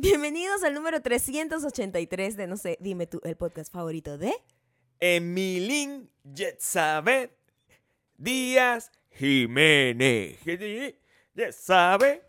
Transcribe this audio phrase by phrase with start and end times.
[0.00, 4.32] Bienvenidos al número 383 de No sé, dime tú, el podcast favorito de.
[5.00, 7.32] Emilín Yetzabet
[8.16, 10.38] Díaz Jiménez.
[11.34, 12.22] Yetzabet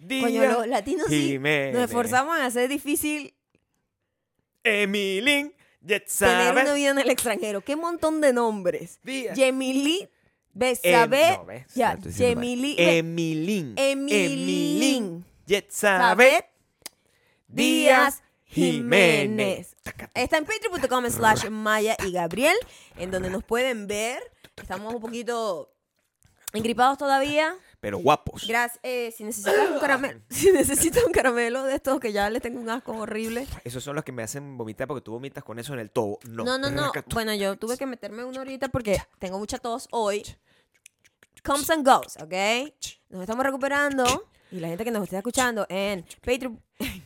[0.00, 1.28] Coño, Díaz los latinos sí.
[1.32, 1.74] Jiménez.
[1.74, 3.34] Nos esforzamos en hacer difícil
[4.64, 7.60] Emilín tener Yetzabet una vida en el extranjero.
[7.60, 8.98] Qué montón de nombres.
[9.02, 9.36] Díaz.
[9.36, 10.08] Yemili Em-
[10.54, 11.36] Besabet.
[11.38, 11.98] no, ves, ya.
[11.98, 12.76] Yemili.
[12.78, 13.74] Emilín.
[13.76, 15.24] Emilín.
[15.46, 16.46] Yetzabet
[17.52, 19.76] Díaz Jiménez.
[20.14, 22.56] Está en patreon.com slash Maya y Gabriel,
[22.96, 24.22] en donde nos pueden ver.
[24.56, 25.72] Estamos un poquito
[26.52, 27.54] engripados todavía.
[27.80, 28.46] Pero guapos.
[28.46, 28.78] Gracias.
[28.84, 32.60] eh, si necesitas un caramelo, si necesitas un caramelo de estos que ya les tengo
[32.60, 33.46] un asco horrible.
[33.64, 36.18] Esos son los que me hacen vomitar porque tú vomitas con eso en el tobo.
[36.28, 36.92] No, No, no, no.
[37.12, 40.22] Bueno, yo tuve que meterme uno ahorita porque tengo mucha tos hoy.
[41.42, 42.72] Comes and goes, ¿ok?
[43.08, 44.28] Nos estamos recuperando.
[44.52, 46.62] Y la gente que nos está escuchando en Patreon,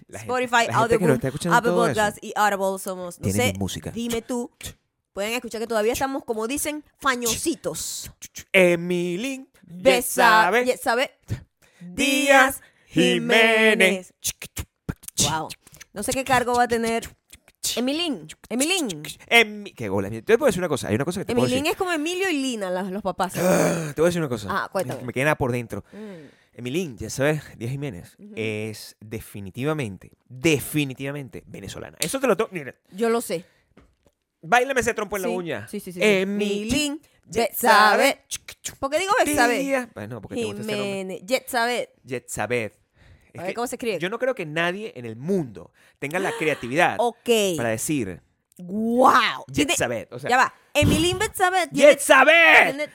[0.08, 1.94] La Spotify, escuchando Apple todo eso.
[1.94, 3.90] Podcast y Audible somos, no sé, música.
[3.90, 4.50] dime tú.
[5.12, 8.10] Pueden escuchar que todavía estamos, como dicen, fañositos.
[8.52, 11.10] Emilín Yetzabet ¿sabe?
[11.80, 14.12] Díaz Jiménez.
[15.28, 15.48] Wow.
[15.92, 17.08] No sé qué cargo va a tener
[17.74, 18.28] Emilín.
[18.48, 19.02] Emilín.
[19.28, 20.08] Emi- Qué gola.
[20.10, 20.88] Te voy a decir una cosa.
[20.88, 21.72] Hay una cosa que te puedo Emilín decir.
[21.72, 23.32] es como Emilio y Lina, los papás.
[23.36, 24.48] Ah, Te voy a decir una cosa.
[24.50, 25.02] Ah, cuéntame.
[25.02, 25.82] Me queda por dentro.
[25.92, 26.26] Mm.
[26.58, 31.98] Emilín, ya sabes, Díaz Jiménez es definitivamente, definitivamente venezolana.
[32.00, 32.48] Eso te lo tengo.
[32.50, 33.44] Mira, Yo lo sé.
[34.40, 35.68] bailame ese trompo en la Sí, uña.
[35.68, 35.98] Sí, sí, sí.
[36.02, 38.24] Emilín, Betsabe.
[38.78, 39.12] ¿Por qué digo?
[39.24, 39.88] Díaz.
[39.94, 40.72] Bueno, porque te gusta ese.
[40.72, 41.20] Jiménez.
[41.26, 41.90] Yetzabet.
[43.34, 43.98] Es A ver cómo se escribe.
[43.98, 47.28] Yo no creo que nadie en el mundo tenga la creatividad Ok.
[47.58, 48.22] para decir
[48.58, 49.44] Wow.
[49.52, 50.10] Yetzabet.
[50.12, 50.54] O sea, Ya va.
[50.72, 51.70] Emilín ¡Yetzabet!
[51.70, 52.88] tiene,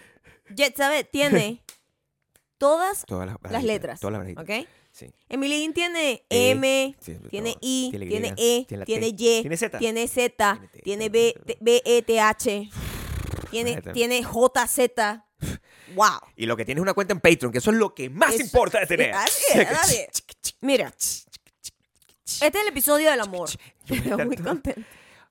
[0.55, 1.60] Yetsabe tiene
[2.61, 3.99] todas Todas las, letras.
[3.99, 4.43] Todas las barajitas.
[4.43, 4.67] ¿Ok?
[4.91, 5.11] Sí.
[5.29, 7.59] Emilín tiene E, M, sí, tiene todo.
[7.63, 9.07] I, Tiene tiene E, tiene tiene.
[9.07, 9.79] Y, ¿Tiene Z?
[9.79, 11.57] tiene Z, Tiene T, tiene tiene B, T.
[11.59, 12.69] B, E, T, H,
[13.49, 15.25] tiene, tiene J, Z.
[15.95, 16.19] Wow.
[16.35, 18.33] Y lo que tienes es una cuenta en Patreon, que eso es lo que más
[18.35, 19.13] Eso- importa de tener.
[19.13, 20.23] Así es, así es.
[20.61, 23.49] Mira, este es el episodio del amor.
[23.85, 24.81] Yo Pero muy contento.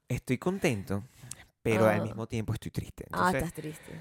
[0.09, 1.05] Estoy contento,
[1.63, 1.95] pero Ah.
[1.95, 3.05] al mismo tiempo estoy triste.
[3.13, 3.93] Ah, estás triste.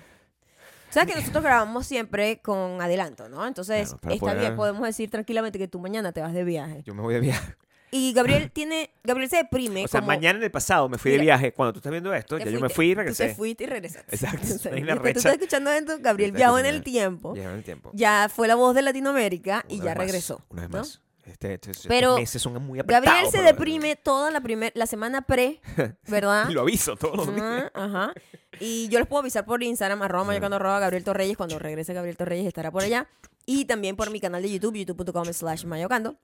[0.90, 3.46] Sabes que nosotros grabamos siempre con adelanto, ¿no?
[3.46, 6.82] Entonces, Claro, está poder- bien, podemos decir tranquilamente que tú mañana te vas de viaje.
[6.86, 7.56] yo me voy de viaje.
[7.92, 11.12] Y Gabriel tiene, Gabriel se deprime O sea, como mañana en el pasado me fui
[11.12, 11.54] de viaje.
[11.54, 13.36] Cuando tú estás viendo esto, ya yo me fui y Tú te regresé.
[13.36, 14.16] fuiste y regresaste.
[14.16, 14.48] Exacto.
[14.76, 15.18] Hay una viste, tú recha.
[15.20, 17.90] estás escuchando esto, Gabriel viajó en el tiempo, Lleva el tiempo.
[17.94, 20.42] ya fue la voz de Latinoamérica y ya más, regresó.
[20.50, 20.78] Una vez ¿no?
[20.80, 21.02] más.
[21.32, 22.80] Este, este- estos Pero meses son muy.
[22.80, 25.62] Gabriel se deprime toda la primer, la semana pre,
[26.08, 26.50] ¿verdad?
[26.50, 27.72] Y lo aviso todos los días.
[27.74, 28.14] Ajá, ajá.
[28.60, 31.38] Y yo les puedo avisar por Instagram, arroba mayocando, arroba Gabriel Torreyes.
[31.38, 33.08] Cuando regrese Gabriel Torreyes estará por allá.
[33.46, 36.18] Y también por mi canal de YouTube, youtube.com slash mayocando.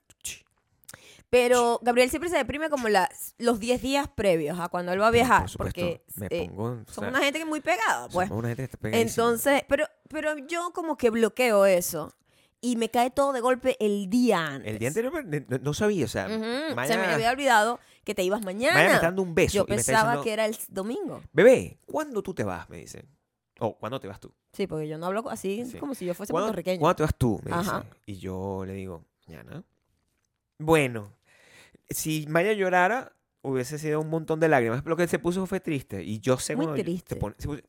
[1.28, 5.08] Pero Gabriel siempre se deprime como las, los 10 días previos a cuando él va
[5.08, 5.42] a viajar.
[5.42, 6.64] Por supuesto, porque me eh, pongo.
[6.64, 8.28] o son sea, una gente que es muy pegada, pues.
[8.28, 8.98] somos una gente que está.
[8.98, 12.14] Entonces, pero, pero yo como que bloqueo eso.
[12.66, 14.72] Y me cae todo de golpe el día antes.
[14.72, 15.24] El día anterior
[15.62, 18.74] no, sabía, o sea, Se me había olvidado que te ibas mañana.
[18.74, 19.54] Maya me está dando un beso.
[19.58, 21.22] Yo y me está pensaba diciendo, que era el domingo.
[21.32, 22.68] Bebé, ¿cuándo tú te vas?
[22.68, 23.06] Me dicen.
[23.60, 24.32] O, ¿cuándo te vas tú?
[24.52, 25.78] Sí, porque yo no hablo así Sí.
[25.78, 26.80] como si yo fuese ¿Cuándo, puertorriqueño.
[26.80, 27.40] ¿Cuándo te vas tú?
[27.44, 27.82] Me Ajá.
[27.82, 27.94] dice.
[28.06, 29.62] Y yo le digo, mañana.
[30.58, 31.12] Bueno,
[31.88, 33.12] si Maya llorara,
[33.42, 34.82] hubiese sido un montón de lágrimas.
[34.82, 36.02] Pero lo que se puso fue triste.
[36.02, 37.14] Y yo sé Muy triste.
[37.14, 37.62] se pone- se puso-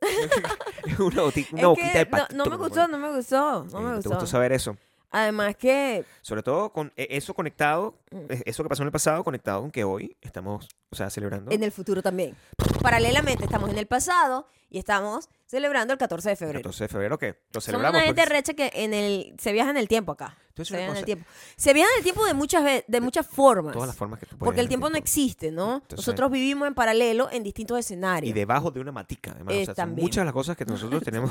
[0.98, 2.36] una botica, Es una boquita que de no, patito.
[2.36, 4.10] no me gustó, no me gustó, no Sí, me ¿Te gustó.
[4.10, 4.76] gustó saber eso?
[5.10, 8.16] Además que Sobre todo con e- eso conectado, Mm.
[8.30, 11.50] e- eso que pasó en el pasado, conectado con que hoy estamos, o sea, celebrando.
[11.50, 12.36] en el futuro también.
[12.82, 16.58] Paralelamente estamos en el pasado y estamos celebrando el 14 de febrero.
[16.60, 17.96] 14 de febrero, que lo Somos celebramos.
[17.98, 20.36] una gente porque- recha que en el, se viaja en el tiempo acá.
[20.64, 21.24] Se viaja en el tiempo.
[21.56, 23.72] Se viaja en el tiempo de muchas, de muchas formas.
[23.72, 25.74] Todas las formas que tú porque el tiempo no existe, ¿no?
[25.76, 28.30] Entonces- Nosotros vivimos en paralelo en distintos escenarios.
[28.30, 29.54] Y debajo de una matica, además.
[29.54, 31.30] Eh, o sea, son muchas de las cosas que nosotros tenemos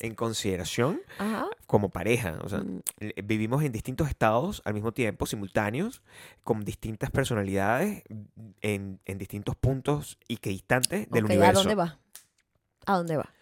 [0.00, 1.46] en consideración Ajá.
[1.66, 2.38] como pareja.
[2.42, 2.80] O sea, Mm.
[3.24, 6.02] vivimos en distintos estados al mismo tiempo, simultáneos,
[6.44, 8.02] con distintas personalidades
[8.60, 11.60] en, en distintos puntos y que instantes del Ok, universo.
[11.60, 11.98] ¿A dónde va?
[12.86, 13.32] ¿A dónde va?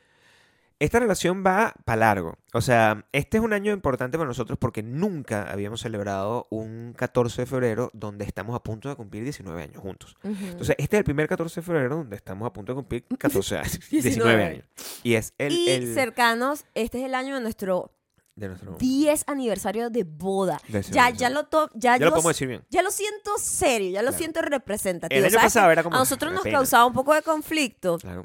[0.80, 2.38] Esta relación va para largo.
[2.54, 7.42] O sea, este es un año importante para nosotros porque nunca habíamos celebrado un 14
[7.42, 10.14] de febrero donde estamos a punto de cumplir 19 años juntos.
[10.22, 13.58] Entonces, este es el primer 14 de febrero donde estamos a punto de cumplir 14
[13.58, 14.64] años, 19, 19 años.
[15.02, 17.92] Y es el, y el cercanos, este es el año de nuestro
[18.36, 20.60] de nuestro 10 aniversario de boda.
[20.68, 22.62] de Ya, ya lo to- ya, Ya lo yo podemos decir bien.
[22.70, 24.18] Ya lo siento serio, ya lo Claro.
[24.18, 25.18] siento representativo.
[25.18, 26.58] El año pasado era como A nosotros "Me nos pena".
[26.58, 27.98] causaba un poco de conflicto.
[27.98, 28.24] Claro.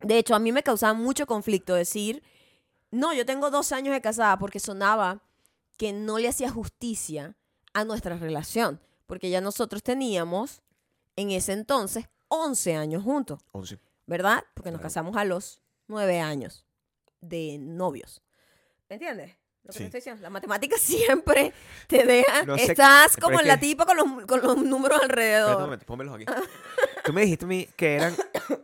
[0.00, 2.22] De hecho, a mí me causaba mucho conflicto decir,
[2.90, 5.22] no, yo tengo dos años de casada porque sonaba
[5.76, 7.36] que no le hacía justicia
[7.74, 10.62] a nuestra relación, porque ya nosotros teníamos
[11.16, 13.78] en ese entonces 11 años juntos, 11.
[14.06, 14.44] ¿verdad?
[14.54, 14.88] Porque nos Claro.
[14.88, 16.64] casamos a los 9 años
[17.20, 18.22] de novios.
[18.88, 19.34] ¿Me entiendes?
[19.64, 19.84] Lo que Sí.
[19.84, 20.22] estoy diciendo.
[20.22, 21.52] La matemática siempre
[21.88, 22.44] te deja.
[22.44, 25.10] No sé- estás como es la que- tipa con los, con los números Espérate un
[25.10, 25.60] alrededor.
[25.60, 26.24] momento, pónmelos aquí.
[27.04, 28.14] Tú me dijiste a mí que eran.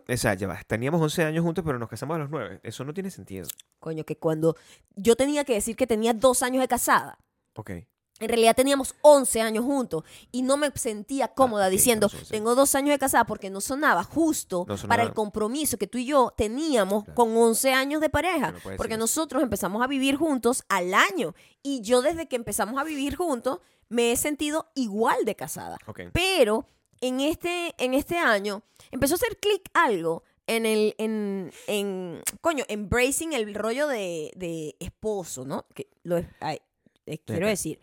[0.09, 0.61] O sea, ya va.
[0.67, 2.61] Teníamos 11 años juntos, pero nos casamos a los 9.
[2.63, 3.47] Eso no tiene sentido.
[3.79, 4.57] Coño, que cuando
[4.97, 7.19] yo tenía que decir que tenía dos años de casada,
[7.55, 7.71] Ok.
[7.71, 12.75] en realidad teníamos 11 años juntos y no me sentía cómoda Ah, diciendo, tengo dos
[12.75, 16.07] años de casada porque no sonaba justo No sonaba- para el compromiso que tú y
[16.07, 17.15] yo teníamos Claro.
[17.17, 18.53] con 11 años de pareja.
[18.53, 22.85] No porque nosotros empezamos a vivir juntos al año y yo desde que empezamos a
[22.85, 23.59] vivir juntos
[23.89, 25.77] me he sentido igual de casada.
[25.87, 26.01] Ok.
[26.13, 26.67] Pero
[27.07, 32.65] en este, en este año empezó a hacer clic algo en el, en, en, coño,
[32.69, 35.67] embracing el rollo de, de esposo, ¿no?
[35.75, 36.59] Que lo, es- ay,
[37.07, 37.79] eh, quiero decir,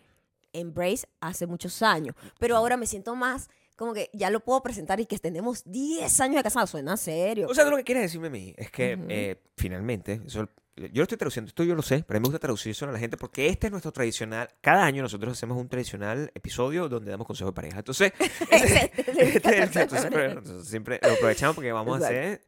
[0.53, 4.99] embrace hace muchos años, pero ahora me siento más como que ya lo puedo presentar
[4.99, 7.47] y que tenemos 10 años de casados, suena serio.
[7.49, 10.47] O sea, lo que quieres decirme a mí es que eh, finalmente, eso-
[10.89, 12.87] yo lo estoy traduciendo, esto yo lo sé, pero a mí me gusta traducir eso
[12.87, 14.49] a la gente porque este es nuestro tradicional.
[14.61, 17.79] Cada año nosotros hacemos un tradicional episodio donde damos consejos de pareja.
[17.79, 18.13] Entonces,
[18.51, 22.17] Ese- es el 14 de febrero, entonces siempre lo aprovechamos porque vamos a Exacto.
[22.17, 22.41] hacer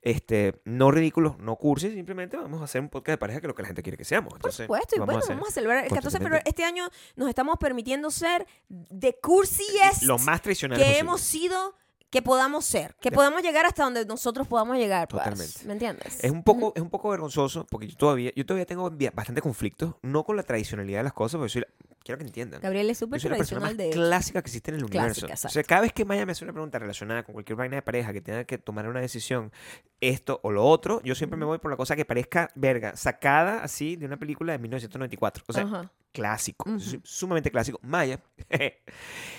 [0.00, 3.48] este, no ridículos, no cursis, simplemente vamos a hacer un podcast de pareja que es
[3.48, 4.28] lo que la gente quiere que seamos.
[4.30, 6.42] Por Entonces, supuesto, y vamos bueno, a vamos a celebrar el 14 de febrero.
[6.46, 11.00] Este año nos estamos permitiendo ser de cursiest lo más tradicional que posible.
[11.00, 11.74] hemos sido,
[12.10, 15.08] que podamos ser, que podamos llegar hasta donde nosotros podamos llegar.
[15.08, 15.22] pues.
[15.22, 15.64] Totalmente.
[15.66, 16.24] ¿Me entiendes?
[16.24, 19.98] Es un poco, es un poco vergonzoso porque yo todavía, yo todavía tengo bastante conflicto,
[20.02, 21.68] no con la tradicionalidad de las cosas, porque soy la-
[22.02, 22.62] quiero que entiendan.
[22.62, 25.26] Gabriel es súper soy la persona más tradicional de clásica que existe en el universo.
[25.26, 27.76] Clásica, o sea, cada vez que Maya me hace una pregunta relacionada con cualquier vaina
[27.76, 29.52] de pareja que tenga que tomar una decisión,
[30.00, 33.62] esto o lo otro, yo siempre me voy por la cosa que parezca verga, sacada
[33.62, 35.44] así de una película de 1994.
[35.46, 35.92] O sea, Ajá.
[36.12, 36.80] clásico, Ujú.
[36.80, 37.78] su- sumamente clásico.
[37.82, 38.18] Maya,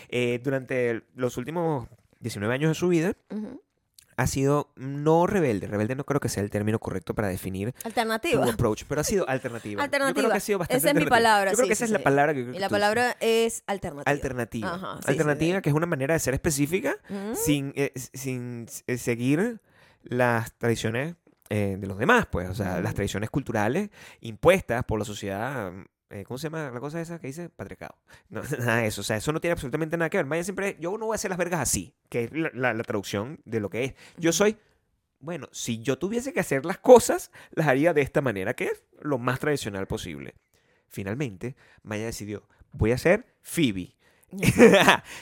[0.10, 1.88] eh, durante los últimos
[2.20, 3.14] 19 años de su vida,
[4.18, 5.68] ha sido no rebelde.
[5.68, 8.46] Rebelde no creo que sea el término correcto para definir tu Alternativa.
[8.46, 9.82] approach, pero ha sido alternativa.
[9.84, 10.30] Yo creo Alternativa.
[10.32, 11.16] que ha sido bastante Esa es mi alternativa.
[11.32, 12.60] palabra, Yo creo sí, que esa sí, es la palabra que yo creo Y que
[12.62, 14.12] la palabra es alternativa.
[14.12, 14.74] alternativa.
[14.76, 17.36] Ajá, alternativa, que es una manera de ser específica Ujú.
[17.36, 19.62] sin, eh, sin eh, seguir
[20.04, 21.16] las tradiciones
[21.50, 22.50] eh, de los demás, pues.
[22.50, 22.94] O sea, las Ujú.
[22.96, 23.90] tradiciones culturales
[24.20, 25.72] impuestas por la sociedad.
[26.10, 27.50] Eh, ¿Cómo se llama la cosa esa que dice?
[27.50, 27.96] Patriarcado.
[28.30, 29.02] No, nada de eso.
[29.02, 30.26] O sea, eso no tiene absolutamente nada que ver.
[30.26, 32.84] Maya siempre, yo no voy a hacer las vergas así, que es la, la- la
[32.84, 33.94] traducción de lo que es.
[34.18, 34.58] Yo soy,
[35.20, 38.84] bueno, si yo tuviese que hacer las cosas, las haría de esta manera, que es
[39.02, 40.36] lo más tradicional posible.
[40.88, 43.96] Finalmente, Maya decidió, voy a ser Phoebe.
[44.32, 44.46] y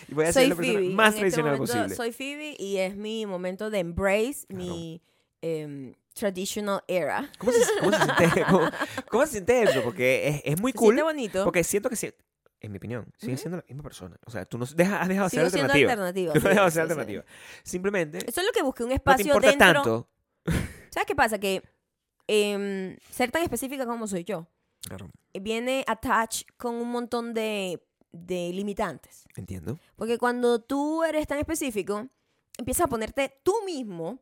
[0.14, 0.90] voy a ser la persona Phoebe.
[0.94, 1.96] más en este tradicional momento posible.
[1.96, 4.64] Soy Phoebe y es mi momento de embrace Claro.
[4.66, 5.02] mi
[5.42, 7.30] em, traditional era.
[7.38, 8.70] ¿Cómo se, cómo se siente, cómo-
[9.10, 9.84] cómo se siente eso?
[9.84, 10.88] Porque es, es muy Se cool.
[10.96, 11.44] siente bonito.
[11.44, 12.14] Porque siento que, si-
[12.60, 14.18] en mi opinión, sigue siendo la misma persona.
[14.26, 15.92] O sea, tú no deja- has dejado de ser alternativa.
[15.92, 16.34] alternativa.
[16.34, 17.24] Tú no has dejado de ser alternativa.
[17.64, 19.74] Simplemente Eso es lo que busqué, un no te espacio importa dentro.
[19.74, 20.10] tanto.
[20.90, 21.38] ¿Sabes qué pasa?
[21.40, 21.62] Que
[22.28, 24.48] em, ser tan específica como soy yo
[24.82, 27.82] Claro, viene attached con un montón de,
[28.12, 29.26] de limitantes.
[29.36, 29.78] entiendo.
[29.96, 32.08] Porque cuando tú eres tan específico,
[32.58, 34.20] empiezas a ponerte tú mismo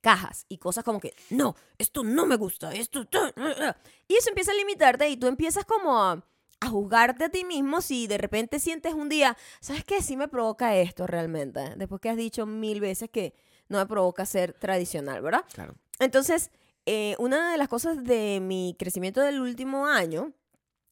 [0.00, 3.06] cajas y cosas como que, no, esto no me gusta, esto...
[3.06, 3.76] ta, ah, ah".
[4.08, 6.24] Y eso empieza a limitarte y tú empiezas como a,
[6.60, 10.02] a juzgarte a ti mismo si de repente sientes un día, ¿sabes qué?
[10.02, 11.74] Sí me provoca esto realmente.
[11.76, 13.34] Después que has dicho mil veces que
[13.68, 15.44] no me provoca ser tradicional, ¿verdad?
[15.52, 15.74] Claro.
[15.98, 16.50] Entonces,
[16.86, 20.32] eh, una de las cosas de mi crecimiento del último año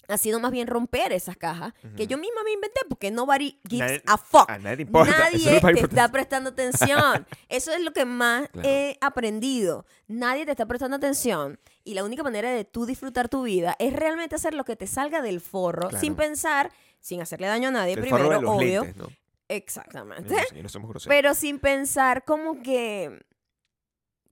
[0.08, 2.11] ha sido más bien romper esas cajas que Ujú.
[2.11, 4.50] yo misma me inventé porque nobody gives Nadie- a fuck.
[4.50, 5.16] A nadie importa.
[5.18, 7.26] Nadie te está prestando atención.
[7.49, 8.68] Eso es lo que más Claro.
[8.68, 9.87] he aprendido.
[10.08, 11.58] Nadie te está prestando atención.
[11.84, 14.87] Y la única manera de tú disfrutar tu vida es realmente hacer lo que te
[14.87, 16.00] salga del forro Claro.
[16.00, 16.70] sin pensar,
[17.00, 18.82] sin hacerle daño a nadie El primero, forro de los obvio.
[18.84, 19.08] lentes, ¿no?
[19.49, 20.34] Exactamente.
[20.54, 20.94] No, no.
[21.06, 23.23] Pero sin pensar como que...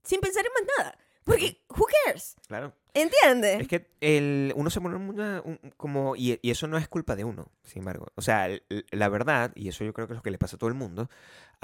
[0.03, 0.97] Sin pensar en más nada.
[1.23, 2.35] Porque, who cares?
[2.47, 2.73] Claro.
[2.95, 3.61] ¿Entiendes?
[3.61, 7.15] Es que el, uno se pone una, un- como, y, y eso no es culpa
[7.15, 8.07] de uno, sin embargo.
[8.15, 8.47] O sea,
[8.91, 10.75] la verdad, y eso yo creo que es lo que le pasa a todo el
[10.75, 11.09] mundo,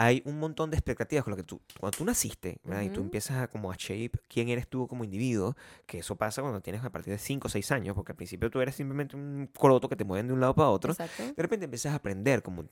[0.01, 2.83] hay un montón de expectativas con lo que tú, cuando tú naciste, ¿verdad?
[2.83, 6.41] y tú empiezas a como a shape quién eres tú como individuo, que eso pasa
[6.41, 9.17] cuando tienes a partir de 5 o 6 años, porque al principio tú eres simplemente
[9.17, 10.93] un coroto que te mueven de un lado para otro.
[10.93, 11.23] Exacto.
[11.35, 12.63] De repente empiezas a aprender como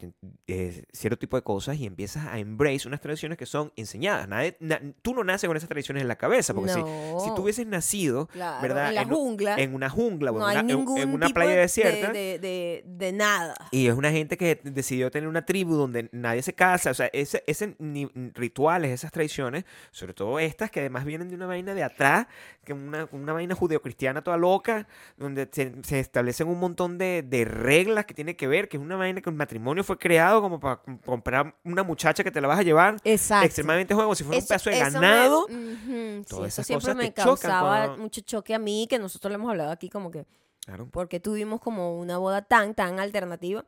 [0.48, 4.28] eh, cierto tipo de cosas y empiezas a embrace unas tradiciones que son enseñadas.
[4.30, 7.20] Nadie, na- tú no naces con esas tradiciones en la cabeza, porque si, no.
[7.20, 8.88] si si tú hubieses nacido Claro, ¿verdad?
[8.90, 9.56] En la En- jungla.
[9.58, 12.12] en una jungla o no en una, en- una playa de- desierta.
[12.14, 13.54] De, de, de nada.
[13.72, 16.92] Y es una gente que decidió tener una tribu donde nadie se casa.
[16.92, 21.36] O sea, ese, ese ni- rituales, esas tradiciones, sobre todo estas que además vienen de
[21.36, 22.28] una vaina de atrás,
[22.64, 27.46] que una, una vaina judeocristiana toda loca, donde se, se establecen un montón de, de
[27.46, 30.60] reglas que tiene que ver, que es una vaina que el matrimonio fue creado como
[30.60, 32.98] para comprar una muchacha que te la vas a llevar.
[33.04, 33.46] Exacto.
[33.46, 35.46] Extremadamente juego, si fuera un Eso- pedazo de eso me- ganado.
[35.46, 39.00] Ujú, sí, Todas eso esas siempre cosas me causaba cuando- mucho choque a mí, que
[39.00, 40.26] nosotros le hemos hablado aquí como que
[40.66, 40.88] Claro.
[40.92, 43.64] porque tuvimos como una boda tan, tan alternativa.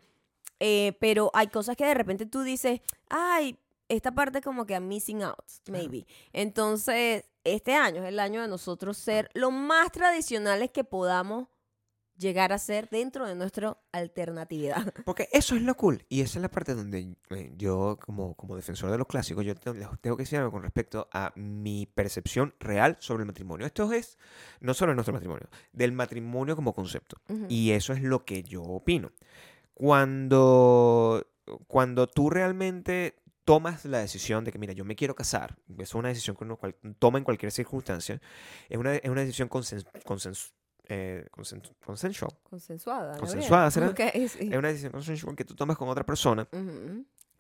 [0.60, 4.88] Eh, pero hay cosas que de repente tú dices, ay, esta parte como que I'm
[4.88, 6.06] missing out, maybe.
[6.34, 11.48] Entonces, este año es el año de nosotros ser lo más tradicionales que podamos
[12.18, 14.94] llegar a ser dentro de nuestra alternatividad.
[15.06, 16.04] Porque eso es lo cool.
[16.10, 19.56] Y esa es la parte donde eh, yo, como, como defensor de los clásicos, yo
[19.56, 23.66] te- les tengo que decir algo con respecto a mi percepción real sobre el matrimonio.
[23.66, 24.18] Esto es
[24.60, 27.16] no solo nuestro matrimonio, del matrimonio como concepto.
[27.48, 29.12] Y eso es lo que yo opino.
[29.80, 31.26] Cuando,
[31.68, 36.10] cuando tú realmente tomas la decisión de que, mira, yo me quiero casar, es una
[36.10, 38.22] decisión que uno cual- toma en cualquier circunstancia,
[38.70, 40.52] es una, es una decisión consen, consen-
[40.90, 42.32] eh, consen- consensual.
[42.44, 43.18] Consensuada.
[43.18, 43.88] Consensuada, ¿será?
[43.90, 44.50] Ok, sí.
[44.52, 46.48] Es una decisión consensual que tú tomas con otra persona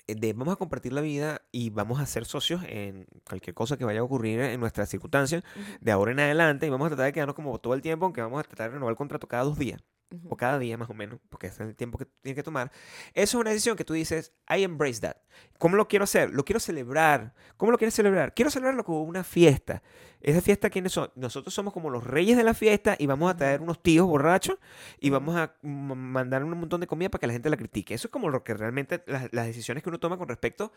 [0.07, 3.77] eh, de vamos a compartir la vida y vamos a ser socios en cualquier cosa
[3.77, 5.43] que vaya a ocurrir en nuestras circunstancias
[5.81, 8.21] de ahora en adelante y vamos a tratar de quedarnos como todo el tiempo, aunque
[8.21, 9.83] vamos a tratar de renovar el contrato cada dos días
[10.27, 12.71] O cada día más o menos, porque es el tiempo que tienes que tomar.
[13.13, 15.17] Eso es una decisión que tú dices, I embrace that.
[15.59, 16.31] ¿Cómo lo quiero hacer?
[16.31, 17.35] Lo quiero celebrar.
[17.57, 18.33] ¿Cómo lo quieres celebrar?
[18.33, 19.83] Quiero celebrarlo como una fiesta.
[20.19, 21.11] Esa fiesta, ¿quiénes son?
[21.15, 24.57] Nosotros somos como los reyes de la fiesta y vamos a traer unos tíos borrachos
[24.99, 27.93] y vamos a mandar un montón de comida para que la gente la critique.
[27.93, 30.71] Eso es como lo que realmente las, las decisiones que uno toma con respecto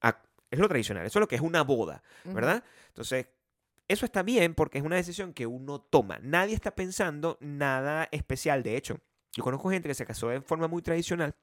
[0.00, 0.22] a...
[0.50, 2.02] Es lo tradicional, eso es lo que es una boda.
[2.24, 2.64] ¿verdad?
[2.88, 3.26] Entonces,
[3.88, 6.18] eso está bien porque es una decisión que uno toma.
[6.22, 8.62] Nadie está pensando nada especial.
[8.62, 8.98] De hecho,
[9.32, 11.34] yo conozco gente que se casó de forma muy tradicional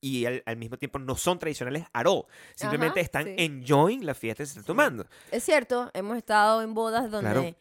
[0.00, 2.24] y al, al mismo tiempo no son tradicionales at all.
[2.54, 3.34] Simplemente Ajá, están sí.
[3.38, 5.06] enjoying la fiesta que se está tomando.
[5.30, 7.56] Es cierto, hemos estado en bodas donde Claro.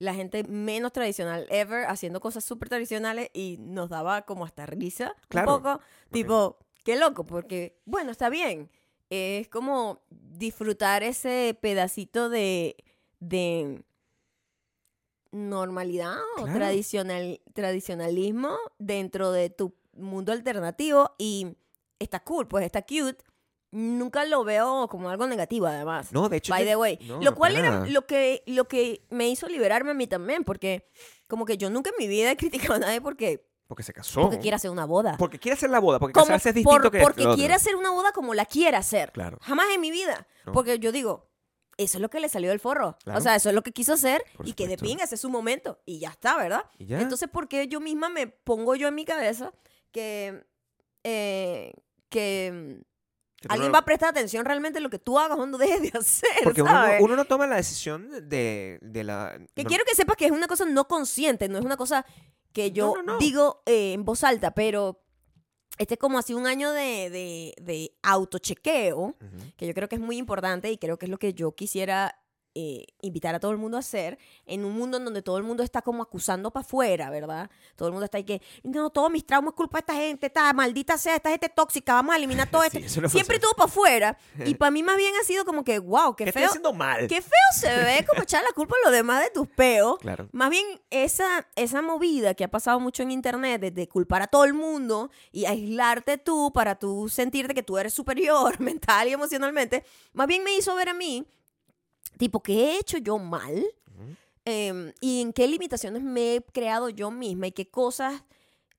[0.00, 5.14] la gente menos tradicional ever haciendo cosas súper tradicionales y nos daba como hasta risa
[5.28, 5.80] Claro, un poco.
[6.10, 8.70] Tipo, qué loco, porque, bueno, está bien.
[9.10, 12.74] Es como disfrutar ese pedacito de,
[13.28, 13.82] de
[15.32, 21.56] normalidad o tradicional, tradicionalismo dentro de tu mundo alternativo y
[21.98, 23.16] está cool, pues está cute.
[23.72, 26.12] Nunca lo veo como algo negativo, además.
[26.12, 26.52] No, de hecho.
[26.52, 26.96] By the way.
[27.08, 30.88] no, lo cual era lo que, lo que me hizo liberarme a mí también, porque
[31.26, 34.20] como que yo nunca en mi vida he criticado a nadie porque, Porque se casó.
[34.22, 35.16] porque quiere hacer una boda.
[35.18, 35.98] Porque quiere hacer la boda.
[35.98, 39.10] Porque casarse es distinto por- que porque quiere hacer una boda como la quiere hacer.
[39.10, 39.38] Claro.
[39.42, 40.28] Jamás en mi vida.
[40.46, 40.52] No.
[40.52, 41.26] Porque yo digo,
[41.76, 42.96] eso es lo que le salió del forro.
[43.04, 43.18] Claro.
[43.18, 44.84] O sea, eso es lo que quiso hacer Por y que de supuesto.
[44.92, 45.80] pinga, ese es su momento.
[45.84, 46.64] Y ya está, ¿verdad?
[46.78, 47.00] Ya.
[47.00, 49.52] Entonces, ¿por qué yo misma me pongo yo en mi cabeza
[49.92, 50.44] que,
[51.02, 51.72] eh,
[52.08, 52.80] que
[53.48, 55.92] alguien va a prestar atención realmente en lo que tú hagas o no dejes de
[55.98, 56.30] hacer?
[56.42, 57.02] Porque uno no, ¿sabes?
[57.02, 59.36] uno no toma la decisión de, de la.
[59.54, 62.06] Que no- quiero que sepas que es una cosa no consciente, no es una cosa
[62.52, 63.18] que yo No, no, no.
[63.18, 65.03] digo eh, en voz alta, pero
[65.78, 69.16] este es como así un año de, de, de autochequeo,
[69.56, 72.16] que yo creo que es muy importante y creo que es lo que yo quisiera
[72.54, 75.44] eh, invitar a todo el mundo a hacer en un mundo en donde todo el
[75.44, 77.50] mundo está como acusando para afuera, ¿verdad?
[77.76, 80.26] Todo el mundo está ahí que, no, todos mis traumas es culpa de esta gente,
[80.26, 83.00] esta maldita sea, esta gente tóxica, vamos a eliminar todo Sí, esto.
[83.00, 84.18] no Siempre todo para afuera.
[84.46, 86.48] Y para mí más bien ha sido como que, wow, ¿Qué qué estoy feo.
[86.50, 87.06] haciendo mal?
[87.08, 89.98] Qué feo se ve como echar la culpa a los demás de tus peos.
[89.98, 90.28] Claro.
[90.32, 94.26] Más bien esa, esa movida que ha pasado mucho en internet de, de culpar a
[94.28, 99.12] todo el mundo y aislarte tú para tú sentirte que tú eres superior mental y
[99.12, 101.26] emocionalmente, más bien me hizo ver a mí,
[102.18, 103.64] tipo, ¿qué he hecho yo mal?
[104.46, 108.24] Em, y en qué limitaciones me he creado yo misma y qué cosas,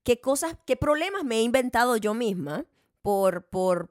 [0.03, 2.65] qué cosas, qué problemas me he inventado yo misma
[3.01, 3.89] por, por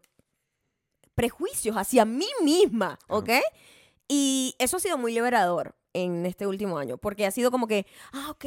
[1.17, 3.31] prejuicios hacia mí misma, ¿ok?
[4.09, 7.87] Y eso ha sido muy liberador en este último año, porque ha sido como que,
[8.13, 8.45] ah, ok,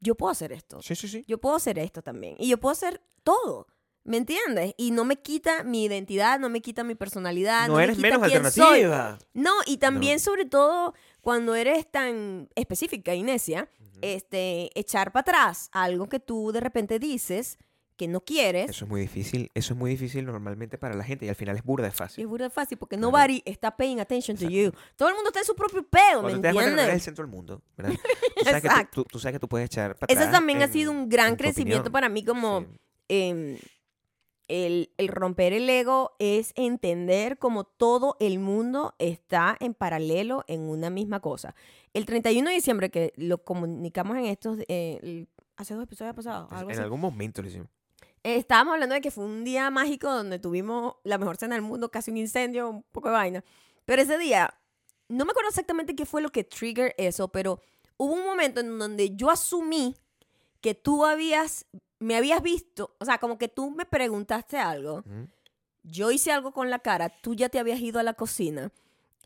[0.00, 1.24] yo puedo hacer esto, Sí, sí, sí.
[1.26, 3.66] yo puedo hacer esto también, y yo puedo hacer todo,
[4.04, 4.74] ¿me entiendes?
[4.76, 7.96] Y no me quita mi identidad, no me quita mi personalidad, no, no me eres
[7.96, 8.82] quita menos quién soy.
[8.84, 9.18] alternativa.
[9.34, 10.18] No, y también No.
[10.20, 13.68] sobre todo cuando eres tan específica y necia,
[14.00, 17.58] este, echar para atrás algo que tú de repente dices
[17.96, 18.70] que no quieres.
[18.70, 19.50] Eso es muy difícil.
[19.54, 21.96] Eso es muy difícil normalmente para la gente y al final es burda de Y
[21.96, 22.22] fácil.
[22.24, 23.10] es burda fácil porque Claro.
[23.10, 24.70] nobody está paying attention to you.
[24.94, 25.88] Todo el mundo está en su propio ¿me
[26.20, 27.02] Cuando te que no eres el entiendes?
[27.02, 27.92] centro del mundo, ¿verdad?
[28.36, 29.02] Tú sabes, que tú, Exacto.
[29.02, 31.34] tú- tú sabes que tú puedes echar para Eso atrás también ha sido un gran
[31.34, 32.66] crecimiento para mí como Sí.
[33.08, 33.58] em,
[34.48, 40.62] el, el romper el ego es entender como todo el mundo está en paralelo en
[40.62, 41.54] una misma cosa.
[41.94, 45.26] El 31 de diciembre, que lo comunicamos en estos, eh,
[45.56, 46.82] hace dos episodios pasados, algo en así.
[46.82, 47.68] algún momento lo hicimos.
[48.24, 51.62] Eh, estábamos hablando de que fue un día mágico donde tuvimos la mejor cena del
[51.62, 53.44] mundo, casi un incendio, un poco de vaina.
[53.84, 54.52] Pero ese día,
[55.08, 57.60] no me acuerdo exactamente qué fue lo que trigger eso, pero
[57.96, 59.94] hubo un momento en donde yo asumí
[60.60, 61.66] que tú habías,
[61.98, 65.28] me habías visto, o sea, como que tú me preguntaste algo, Ujú.
[65.82, 68.72] yo hice algo con la cara, tú ya te habías ido a la cocina.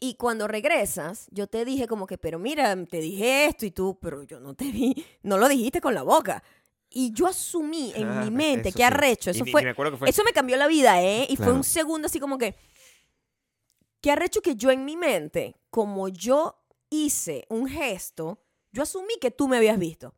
[0.00, 3.98] Y cuando regresas, yo te dije como que, pero mira, te dije esto y tú,
[4.00, 6.42] pero yo no te vi, no lo dijiste con la boca.
[6.90, 8.82] Y yo asumí en Ah, mi mente, qué sí.
[8.82, 11.26] arrecho, eso fue, me que eso me cambió la vida, ¿eh?
[11.30, 12.56] Y fue un segundo así como que,
[14.00, 16.56] qué arrecho que yo en mi mente, como yo
[16.90, 20.14] hice un gesto, yo asumí que tú me habías visto.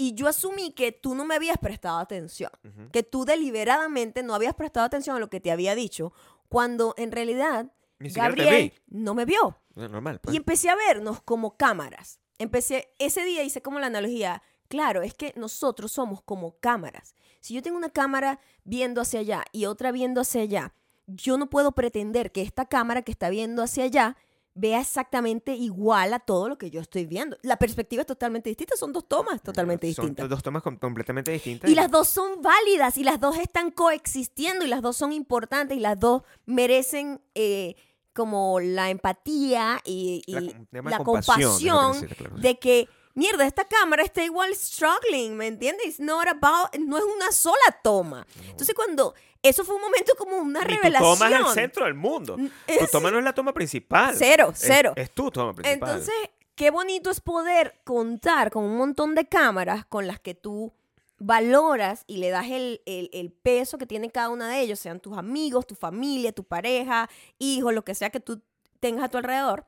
[0.00, 2.50] Y yo asumí que tú no me habías prestado atención,
[2.90, 6.14] que tú deliberadamente no habías prestado atención a lo que te había dicho,
[6.48, 9.58] cuando en realidad Gabriel no me vio.
[9.74, 10.32] Normal, pues.
[10.32, 12.18] Y empecé a vernos como cámaras.
[12.38, 17.14] Empecé, ese día hice como la analogía, claro, es que nosotros somos como cámaras.
[17.40, 20.72] Si yo tengo una cámara viendo hacia allá y otra viendo hacia allá,
[21.08, 24.16] yo no puedo pretender que esta cámara que está viendo hacia allá
[24.54, 27.36] vea exactamente igual a todo lo que yo estoy viendo.
[27.42, 30.28] La perspectiva es totalmente distinta, son dos tomas totalmente Son distintas.
[30.28, 31.70] dos tomas com- completamente distintas.
[31.70, 35.76] Y las dos son válidas y las dos están coexistiendo y las dos son importantes
[35.76, 37.76] y las dos merecen eh,
[38.12, 40.34] como la empatía y, y
[40.72, 42.36] La compasión, claro.
[42.36, 45.86] de que, mierda, esta cámara está igual struggling, ¿me entiendes?
[45.86, 48.26] It's not about- no es una sola toma.
[48.48, 51.18] Entonces cuando, eso fue un momento como una Ni tu revelación.
[51.18, 52.36] toma es el centro del mundo.
[52.36, 54.14] Tu Es- toma no es la toma principal.
[54.16, 54.92] Cero, Es- cero.
[54.96, 55.88] Es, tu toma principal.
[55.90, 56.14] Entonces,
[56.54, 60.72] qué bonito es poder contar con un montón de cámaras con las que tú
[61.18, 65.00] valoras y le das el, el- el peso que tiene cada una de ellos, sean
[65.00, 68.40] tus amigos, tu familia, tu pareja, hijos, lo que sea que tú
[68.78, 69.66] tengas a tu alrededor.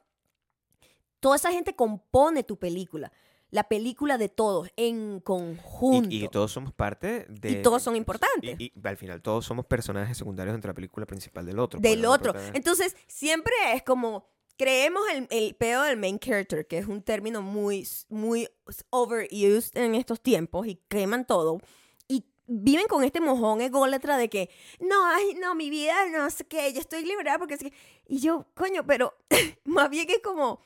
[1.20, 3.12] Toda esa gente compone tu película,
[3.52, 6.08] la película de todos en conjunto.
[6.10, 7.50] y, y todos somos parte de...
[7.50, 8.58] Y todos son importantes.
[8.58, 11.78] Y, y al final todos somos personajes secundarios entre la película principal del otro.
[11.78, 12.32] del otro.
[12.54, 17.42] Entonces, siempre es como creemos el, el pedo del main character, que es un término
[17.42, 18.48] muy, muy
[18.88, 21.60] overused en estos tiempos y creman todo.
[22.08, 24.48] Y viven con este mojón ególatra de que,
[24.80, 27.72] no, ay, no, mi vida, no sé qué, yo estoy liberada porque es que...
[28.06, 29.14] Y yo, coño, pero
[29.64, 30.60] más bien es como...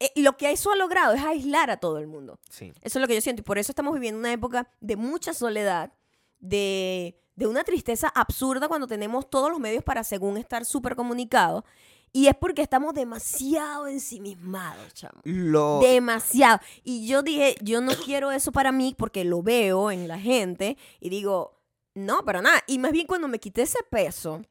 [0.00, 2.40] eh, lo que eso ha logrado es aislar a todo el mundo.
[2.48, 2.72] Sí.
[2.80, 3.40] Eso es lo que yo siento.
[3.40, 5.92] Y por eso estamos viviendo una época de mucha soledad,
[6.38, 11.64] de, de una tristeza absurda cuando tenemos todos los medios para, según, estar súper comunicados.
[12.12, 15.20] Y es porque estamos demasiado ensimismados, chamo.
[15.24, 15.80] Lo...
[15.80, 16.58] Demasiado.
[16.82, 20.76] Y yo dije, yo no quiero eso para mí porque lo veo en la gente
[20.98, 21.60] y digo,
[21.94, 22.64] no, para nada.
[22.66, 24.42] Y más bien cuando me quité ese peso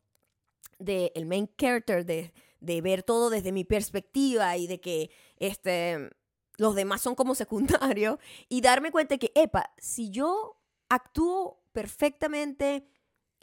[0.77, 2.31] del el main character, de,
[2.61, 5.09] de ver todo desde mi perspectiva y de que
[5.39, 6.09] este,
[6.57, 10.57] los demás son como secundarios y darme cuenta que, epa, si yo
[10.89, 12.85] actúo perfectamente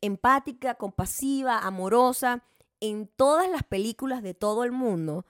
[0.00, 2.44] empática, compasiva, amorosa
[2.80, 5.24] en todas las películas de todo el mundo,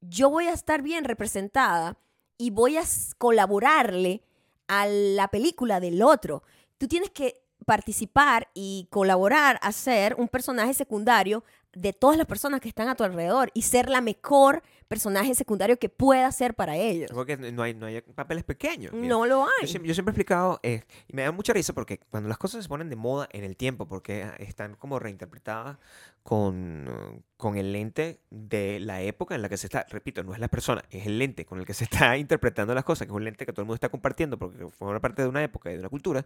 [0.00, 1.98] yo voy a estar bien representada
[2.38, 2.84] y voy a
[3.18, 4.22] colaborarle
[4.68, 6.42] a la película del otro.
[6.78, 12.60] Tú tienes que participar y colaborar a ser un personaje secundario de todas las personas
[12.60, 16.76] que están a tu alrededor y ser la mejor personaje secundario que pueda ser para
[16.76, 17.10] ellos.
[17.14, 18.92] Porque no hay, no hay papeles pequeños.
[18.92, 19.06] mira.
[19.08, 19.68] No lo Yo hay.
[19.68, 22.64] siempre, yo siempre he explicado, eh, y me da mucha risa porque cuando las cosas
[22.64, 25.78] se ponen de moda en el tiempo, porque ah, están como reinterpretadas
[26.22, 30.34] con, eh, con el lente de la época en la que se está, repito, no
[30.34, 33.12] es la persona, es el lente con el que se está interpretando las cosas, que
[33.12, 35.70] es un lente que todo el mundo está compartiendo porque forma parte de una época
[35.70, 36.24] y de una cultura,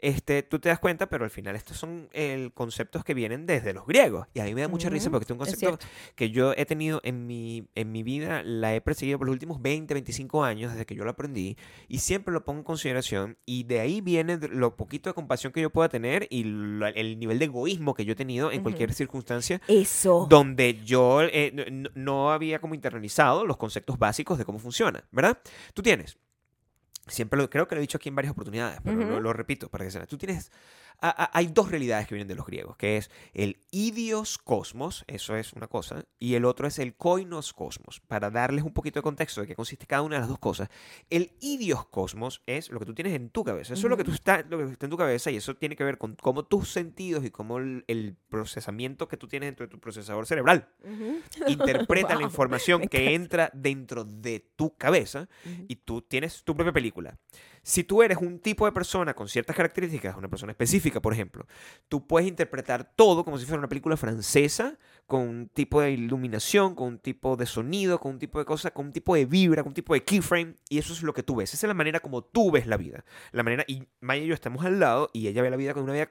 [0.00, 3.72] este, tú te das cuenta, pero al final estos son el, conceptos que vienen desde
[3.74, 4.26] los griegos.
[4.34, 6.52] Y a mí me da mucha risa porque este es un es concepto que yo
[6.56, 10.44] he tenido en mi, en mi vida, la he perseguido por los últimos 20, 25
[10.44, 11.56] años desde que yo lo aprendí
[11.88, 15.60] y siempre lo pongo en consideración y de ahí viene lo poquito de compasión que
[15.60, 18.92] yo pueda tener y lo- el nivel de egoísmo que yo he tenido en cualquier
[18.92, 19.33] circunstancia
[19.68, 20.26] Eso.
[20.28, 21.52] donde yo eh,
[21.94, 25.38] no- había como internalizado los conceptos básicos de cómo funciona, ¿verdad?
[25.74, 26.16] Tú tienes,
[27.06, 29.68] siempre lo, creo que lo he dicho aquí en varias oportunidades, pero lo, lo repito
[29.68, 30.50] para que se Tú tienes,
[31.00, 35.04] a- a- hay dos realidades que vienen de los griegos, que es el idios cosmos,
[35.06, 38.00] eso es una cosa, y el otro es el koinos cosmos.
[38.06, 40.68] Para darles un poquito de contexto de qué consiste cada una de las dos cosas,
[41.10, 44.04] el idios cosmos es lo que tú tienes en tu cabeza, eso es lo que,
[44.04, 46.44] tú está, lo que está en tu cabeza y eso tiene que ver con cómo
[46.44, 50.68] tus sentidos y cómo el, el procesamiento que tú tienes dentro de tu procesador cerebral
[50.84, 51.20] Ujú.
[51.48, 55.64] interpreta la Wow, información me que entra dentro de tu cabeza Ujú.
[55.68, 57.18] y tú tienes tu propia película.
[57.66, 61.46] Si tú eres un tipo de persona con ciertas características, una persona específica, por ejemplo,
[61.88, 66.74] tú puedes interpretar todo como si fuera una película francesa, con un tipo de iluminación,
[66.74, 69.62] con un tipo de sonido, con un tipo de cosa, con un tipo de vibra,
[69.62, 71.54] con un tipo de keyframe, y eso es lo que tú ves.
[71.54, 73.04] Esa es la manera como tú ves la vida.
[73.32, 75.84] La manera, y Maya y yo estamos al lado, y ella ve la vida con
[75.84, 76.10] una vida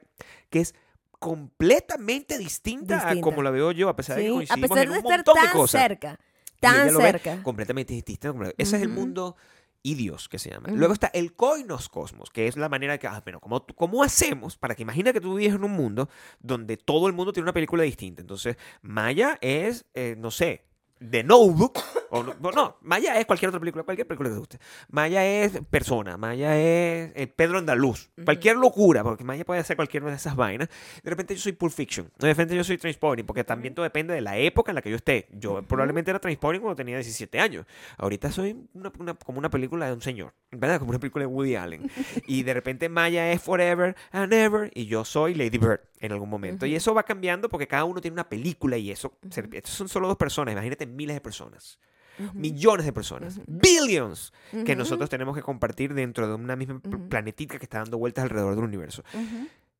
[0.50, 0.74] que es
[1.20, 3.22] completamente distinta, a Distinta.
[3.24, 5.04] como la veo yo, a pesar de que Sí, a coincidimos pesar en de un
[5.04, 5.82] estar montón de tan cosas.
[5.82, 6.20] cerca,
[6.60, 7.42] tan cerca.
[7.42, 8.32] completamente distinto.
[8.32, 9.36] como- Ese es el mundo
[9.84, 10.70] idios que se llama.
[10.70, 14.56] Luego está el koinos cosmos, que es la manera que, ah, bueno, ¿cómo, ¿cómo hacemos
[14.56, 16.08] para que imagina que tú vives en un mundo
[16.40, 18.22] donde todo el mundo tiene una película distinta?
[18.22, 20.64] Entonces, Maya es, eh, no sé,
[21.10, 21.78] The Notebook,
[22.10, 24.58] o no, no, Maya es cualquier otra película, cualquier película que te guste.
[24.90, 28.24] Maya es Persona, Maya es eh, Pedro Andaluz, Ujú.
[28.24, 30.68] cualquier locura, porque Maya puede hacer cualquier una de esas vainas.
[31.02, 34.14] De repente yo soy Pulp Fiction, de repente yo soy Transporting, porque también todo depende
[34.14, 35.28] de la época en la que yo esté.
[35.32, 35.64] Yo Ujú.
[35.64, 37.66] probablemente era Transporting cuando tenía 17 años.
[37.98, 40.78] Ahorita soy una- una- como una película de un señor, ¿verdad?
[40.78, 41.90] Como una película de Woody Allen.
[42.26, 46.28] y de repente Maya es Forever and Ever y yo soy Lady Bird en algún
[46.28, 46.66] momento.
[46.66, 46.76] Y Ujú.
[46.76, 50.16] eso va cambiando porque cada uno tiene una película y eso, se- son solo dos
[50.16, 51.78] personas, imagínate miles de personas,
[52.32, 54.32] millones de personas, billions
[54.64, 57.08] que nosotros tenemos que compartir dentro de una misma pl- Ujú.
[57.08, 59.02] planetica que está dando vueltas alrededor del universo.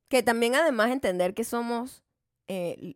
[0.09, 2.03] Que también además entender que somos
[2.49, 2.95] eh,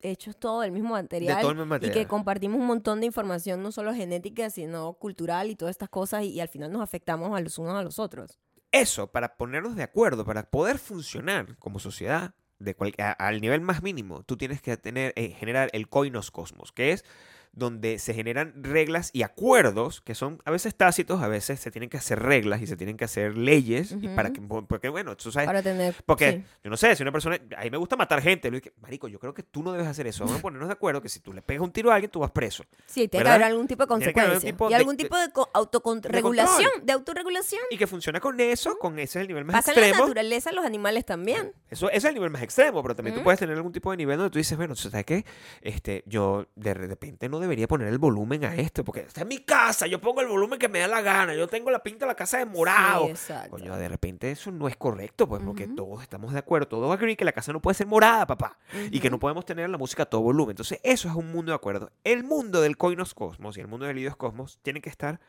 [0.00, 1.36] hechos todo del mismo material.
[1.36, 4.92] de todo el mismo Y que compartimos un montón de información, no solo genética, sino
[4.94, 7.82] cultural y todas estas cosas, y, y al final nos afectamos a los unos a
[7.82, 8.38] los otros.
[8.72, 13.60] Eso, para ponernos de acuerdo, para poder funcionar como sociedad de cual- a- al nivel
[13.60, 17.04] más mínimo, tú tienes que tener, eh, generar el coinos cosmos, que es
[17.52, 21.90] donde se generan reglas y acuerdos que son a veces tácitos, a veces se tienen
[21.90, 25.30] que hacer reglas y se tienen que hacer leyes y para que, porque bueno, tú
[25.30, 25.94] sabes, Para tener.
[26.06, 26.44] porque sí.
[26.64, 29.34] yo no sé, si una persona, a mí me gusta matar gente, marico, yo creo
[29.34, 31.42] que tú no debes hacer eso, vamos a ponernos de acuerdo que si tú le
[31.42, 32.64] pegas un tiro a alguien, tú vas preso.
[32.86, 33.34] Sí, tiene que ¿verdad?
[33.34, 34.50] haber algún tipo de que consecuencia.
[34.50, 37.60] tipo y de- algún tipo de co- autorregulación, de autorregulación.
[37.70, 40.06] Y que funciona con eso, con ese es el nivel más Pasa en la extremo.
[40.08, 41.52] naturaleza, los animales también.
[41.70, 43.24] Eso, ese es el nivel más extremo, pero también tú Ujú.
[43.24, 45.24] puedes tener algún tipo de nivel donde tú dices, bueno, ¿sabes qué?
[45.60, 49.38] Este, yo de repente no debería poner el volumen a esto, porque está en mi
[49.38, 52.10] casa, yo pongo el volumen que me da la gana, yo tengo la pinta de
[52.10, 53.08] la casa de morado.
[53.14, 53.32] Sí.
[53.50, 57.16] Coño, de repente eso no es correcto, pues, porque todos estamos de acuerdo, todos agree
[57.16, 58.58] que la casa no puede ser morada, papá,
[58.90, 60.52] y que no podemos tener la música a todo volumen.
[60.52, 61.92] Entonces, eso es un mundo de acuerdo.
[62.04, 65.20] El mundo del Coinos Cosmos y el mundo del Idios Cosmos tienen que estar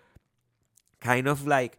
[1.00, 1.78] kind of like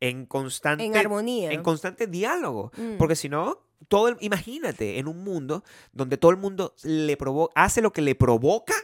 [0.00, 1.52] en constante En armonía.
[1.52, 2.72] en constante diálogo.
[2.76, 2.96] Mm.
[2.96, 7.50] Porque si no, todo el- imagínate en un mundo donde todo el mundo le provo-
[7.54, 8.74] hace lo que le provoca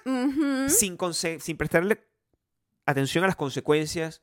[0.69, 0.97] sin,
[1.57, 2.05] prestarle
[2.87, 4.23] atención a las consecuencias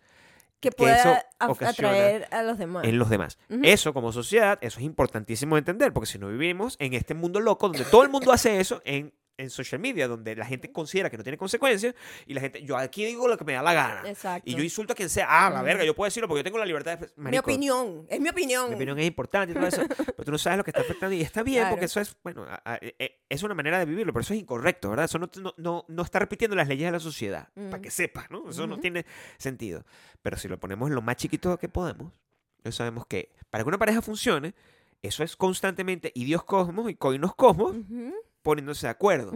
[0.59, 2.85] que que pueda eso atraer a los demás.
[2.85, 3.37] en los demás.
[3.63, 7.41] Eso como sociedad, eso es importantísimo de entender, porque si no vivimos en este mundo
[7.41, 11.09] loco donde todo el mundo hace eso en, en social media, donde la gente considera
[11.09, 11.95] que no tiene consecuencias
[12.27, 14.07] y la gente, yo aquí digo lo que me da la gana.
[14.07, 14.49] Exacto.
[14.49, 16.59] Y yo insulto a quien sea, ah, la verga, yo puedo decirlo porque yo tengo
[16.59, 17.07] la libertad de...
[17.15, 18.69] mi Marico, opinión, es mi opinión.
[18.69, 19.81] Mi opinión es importante y todo eso,
[20.15, 21.71] pero tú no sabes lo que está afectando y está bien Claro.
[21.71, 24.33] porque eso es, bueno, a- a- e- e- es una manera de vivirlo, pero eso
[24.35, 25.05] es incorrecto, ¿verdad?
[25.05, 27.81] Eso no, no, no, no está repitiendo las leyes de la sociedad, para Mm.
[27.81, 28.49] que sepas, ¿no?
[28.49, 28.81] Eso no Ujú.
[28.81, 29.05] tiene
[29.37, 29.83] sentido.
[30.21, 32.13] Pero si lo ponemos lo más chiquito que podemos,
[32.63, 34.53] ya sabemos que para que una pareja funcione,
[35.01, 39.31] eso es constantemente y Dios cosmos y coinos cosmos Ujú, poniéndose de acuerdo.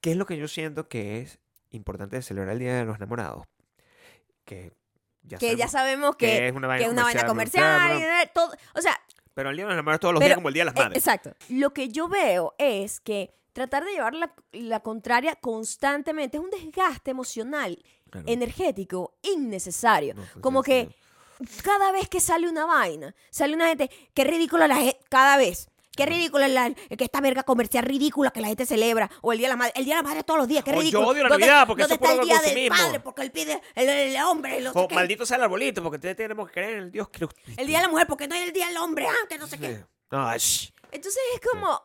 [0.00, 1.38] ¿Qué es lo que yo siento que es
[1.70, 3.44] importante de celebrar el Día de los Enamorados?
[4.44, 4.72] Que
[5.22, 8.52] ya Que ya sabemos que, es una que vaina es una vaina comercial, y todo.
[8.74, 8.98] O sea,
[9.34, 10.74] Pero el Día de los Enamorados todos los Pero, días como el Día de las
[10.76, 10.98] Eh, Madres.
[10.98, 11.34] exacto.
[11.48, 16.50] Lo que yo veo es que tratar de llevar la, la contraria constantemente es un
[16.50, 18.26] desgaste emocional, Claro.
[18.28, 20.14] energético, innecesario.
[20.14, 20.94] No, pues, Como sí, que
[21.62, 25.68] cada vez que sale una vaina, sale una gente, qué ridícula la gente, cada vez.
[25.94, 29.10] Qué ridícula es la, que esta verga comercial ridícula que la gente celebra.
[29.20, 29.72] O el Día de la Madre.
[29.76, 30.64] El Día de la Madre todos los días.
[30.64, 31.06] Qué Oh, yo ridículo.
[31.08, 32.68] odio la ¿Dónde- Navidad porque ¿dónde eso es está el Día del?
[32.70, 33.00] Padre?
[33.00, 34.62] Porque él pide el, el hombre.
[34.62, 34.94] sé O qué.
[34.94, 37.26] maldito sea el arbolito, porque te- tenemos que creer en el Dios que
[37.58, 39.06] El Día de la Mujer, porque no es el Día del Hombre.
[39.28, 39.84] Que no sé qué.
[40.10, 40.30] No.
[40.32, 41.80] Entonces es como...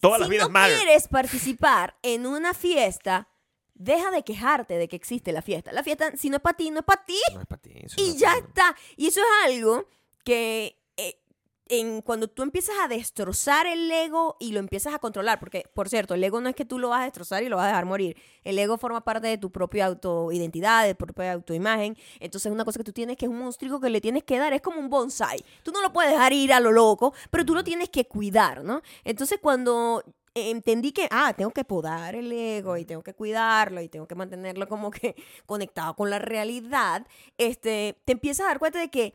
[0.00, 0.76] Todas si las vidas no matter.
[0.78, 3.28] quieres participar en una fiesta,
[3.74, 5.72] deja de quejarte de que existe la fiesta.
[5.72, 7.20] La fiesta, si no es para ti, no es para ti.
[7.34, 7.74] No es para ti.
[7.96, 8.74] Y no ya está.
[8.96, 9.86] Y eso es algo
[10.24, 10.79] que
[11.70, 15.88] en, cuando tú empiezas a destrozar el ego y lo empiezas a controlar, porque, por
[15.88, 17.68] cierto, el ego no es que tú lo vas a destrozar y lo vas a
[17.68, 18.16] dejar morir.
[18.42, 21.96] El ego forma parte de tu propia autoidentidad, de tu propia autoimagen.
[22.18, 24.52] Entonces, una cosa que tú tienes que es un monstruo que le tienes que dar,
[24.52, 25.44] es como un bonsai.
[25.62, 28.64] Tú no lo puedes dejar ir a lo loco, pero tú lo tienes que cuidar,
[28.64, 28.82] ¿no?
[29.04, 30.02] Entonces, cuando
[30.34, 34.14] entendí que, ah, tengo que podar el ego y tengo que cuidarlo y tengo que
[34.16, 35.14] mantenerlo como que
[35.46, 37.06] conectado con la realidad,
[37.38, 39.14] este, te empiezas a dar cuenta de que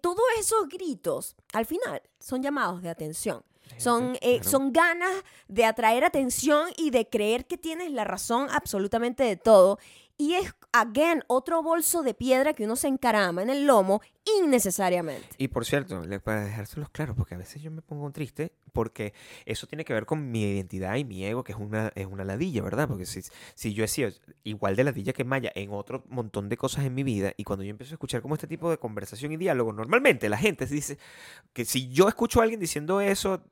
[0.00, 3.42] todos esos gritos, al final, son llamados de atención.
[3.76, 5.12] Son, eh, son ganas
[5.48, 9.78] de atraer atención y de creer que tienes la razón absolutamente de todo.
[10.20, 14.02] Y es, again, otro bolso de piedra que uno se encarama en el lomo
[14.38, 15.26] innecesariamente.
[15.38, 19.14] Y por cierto, para dejárselos claros, porque a veces yo me pongo triste, porque
[19.46, 22.22] eso tiene que ver con mi identidad y mi ego, que es una, es una
[22.26, 22.86] ladilla, ¿verdad?
[22.86, 23.22] Porque si,
[23.54, 24.10] si yo he sido
[24.44, 27.64] igual de ladilla que Maya en otro montón de cosas en mi vida, y cuando
[27.64, 30.74] yo empiezo a escuchar como este tipo de conversación y diálogo, normalmente la gente se
[30.74, 30.98] dice
[31.54, 33.42] que si yo escucho a alguien diciendo eso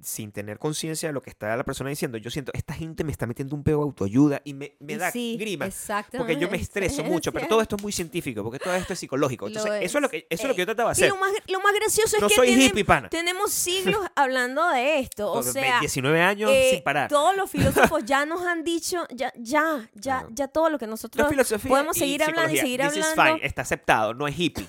[0.00, 3.12] sin tener conciencia de lo que está la persona diciendo, yo siento, esta gente me
[3.12, 5.66] está metiendo un peo de autoayuda y me, me Y da sí, grima.
[5.66, 6.18] Exactamente.
[6.18, 8.98] Porque yo me estreso mucho, pero todo esto es muy científico, porque todo esto es
[8.98, 9.48] psicológico.
[9.48, 11.08] Entonces, eso es lo que, eso es lo que yo trataba de Y hacer.
[11.10, 13.08] lo más, lo más gracioso es que soy tiene- hippie, pana.
[13.10, 15.30] tenemos siglos hablando de esto.
[15.32, 17.08] O sea, 19 años eh, sin parar.
[17.10, 20.28] todos los filósofos ya nos han dicho, ya, ya, ya, Claro.
[20.32, 21.26] ya todo lo que No nosotros
[21.68, 23.34] podemos y seguir hablando y seguir This is hablando.
[23.36, 24.66] fine, está aceptado, no es hippie.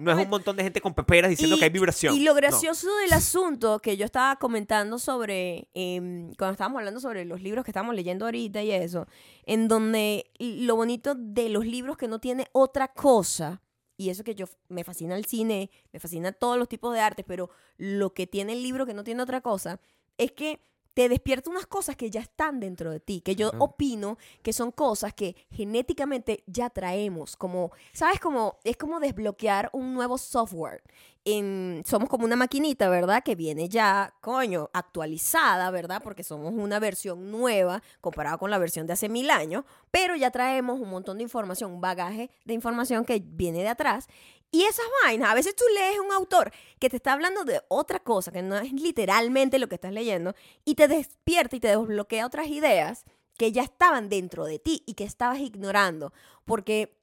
[0.00, 2.14] No es un montón de gente con peperas diciendo que hay vibración.
[2.14, 2.36] Y lo No.
[2.36, 7.64] gracioso del asunto que yo estaba comentando sobre, em, cuando estábamos hablando sobre los libros
[7.64, 9.06] que estamos leyendo ahorita y eso,
[9.44, 13.62] en donde lo bonito de los libros que no tiene otra cosa,
[13.96, 17.22] y eso que yo me fascina el cine, me fascina todos los tipos de arte,
[17.22, 19.80] pero lo que tiene el libro que no tiene otra cosa,
[20.16, 20.60] es que
[21.00, 24.70] te despierta unas cosas que ya están dentro de ti, que yo opino que son
[24.70, 28.20] cosas que genéticamente ya traemos, como, ¿sabes?
[28.20, 30.82] Como, es como desbloquear un nuevo software.
[31.24, 33.22] En, somos como una maquinita, ¿verdad?
[33.22, 36.02] Que viene ya, coño, actualizada, ¿verdad?
[36.04, 40.30] Porque somos una versión nueva comparada con la versión de hace mil años, pero ya
[40.30, 44.06] traemos un montón de información, un bagaje de información que viene de atrás.
[44.52, 48.00] Y esas vainas, a veces tú lees un autor que te está hablando de otra
[48.00, 50.34] cosa, que no es literalmente lo que estás leyendo,
[50.64, 53.04] y te despierta y te desbloquea otras ideas
[53.38, 56.12] que ya estaban dentro de ti y que estabas ignorando.
[56.44, 56.96] Porque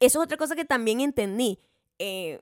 [0.00, 1.58] eso es otra cosa que también entendí.
[1.98, 2.40] Eh,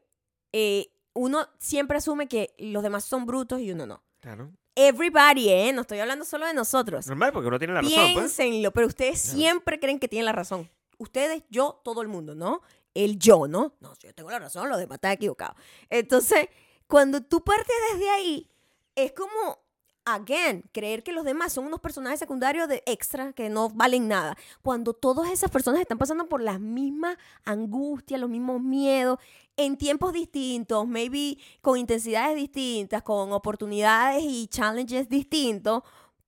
[0.52, 4.02] eh, uno siempre asume que los demás son brutos y uno no.
[4.20, 4.52] Claro.
[4.76, 5.72] Everybody, ¿eh?
[5.72, 7.06] No estoy hablando solo de nosotros.
[7.06, 8.12] Normal, porque uno tiene la razón, pues.
[8.12, 10.68] Piénsenlo, pero ustedes siempre creen que tienen la razón.
[10.98, 12.62] Ustedes, yo, todo el mundo, ¿no?
[12.94, 13.74] El yo, ¿no?
[13.80, 15.56] No, yo tengo la razón, los demás están equivocados.
[15.90, 16.48] Entonces,
[16.86, 18.48] cuando tú partes desde ahí,
[18.94, 19.58] es como,
[20.04, 24.36] again, creer que los demás son unos personajes secundarios de extra que no valen nada.
[24.62, 29.18] Cuando todas esas personas están pasando por las mismas angustias, los mismos miedos,
[29.56, 35.82] en tiempos distintos, maybe con intensidades distintas, con oportunidades y challenges distintos,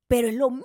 [0.09, 0.65] pero es lo mismo.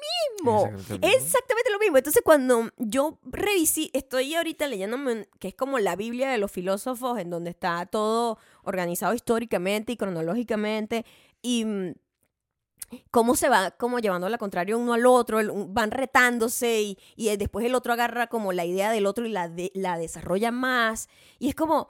[0.67, 1.07] Exactamente lo mismo.
[1.07, 1.97] Es exactamente lo mismo.
[1.97, 7.17] Entonces, cuando yo revisé, estoy ahorita leyéndome, que es como la Biblia de los filósofos,
[7.19, 11.05] en donde está todo organizado históricamente y cronológicamente,
[11.41, 11.93] y mm,
[13.09, 17.65] cómo se va como llevando la contraria uno al otro, van retándose y, y después
[17.65, 21.07] el otro agarra como la idea del otro y la, de- la desarrolla más.
[21.39, 21.87] Y es como,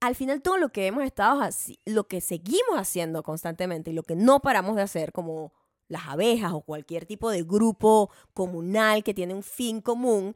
[0.00, 1.40] al final todo lo que hemos estado
[1.86, 5.52] lo que seguimos haciendo constantemente y lo que no paramos de hacer, como
[5.88, 10.34] las abejas o cualquier tipo de grupo comunal que tiene un fin común,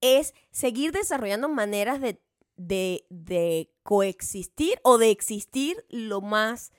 [0.00, 2.20] es seguir desarrollando maneras de,
[2.56, 6.72] de, de coexistir o de existir lo más,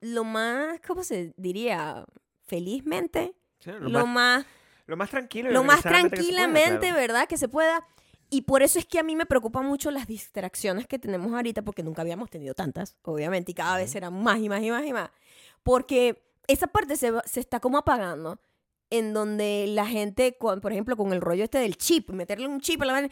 [0.00, 2.04] lo más, ¿cómo se diría?
[2.42, 4.46] Felizmente, Sí, lo, lo, más, más
[4.86, 6.96] lo más tranquilo lo más que pueda, tranquilamente, claro.
[6.96, 7.28] ¿verdad?
[7.28, 7.86] Que se pueda.
[8.30, 11.62] Y por eso es que a mí me preocupan mucho las distracciones que tenemos ahorita,
[11.62, 14.86] porque nunca habíamos tenido tantas, obviamente, y cada vez eran más y más y más
[14.86, 15.10] y más.
[15.62, 18.40] Porque esa parte se, se está como apagando,
[18.90, 22.60] en donde la gente, con- por ejemplo, con el rollo este del chip, meterle un
[22.60, 23.08] chip a la vaina,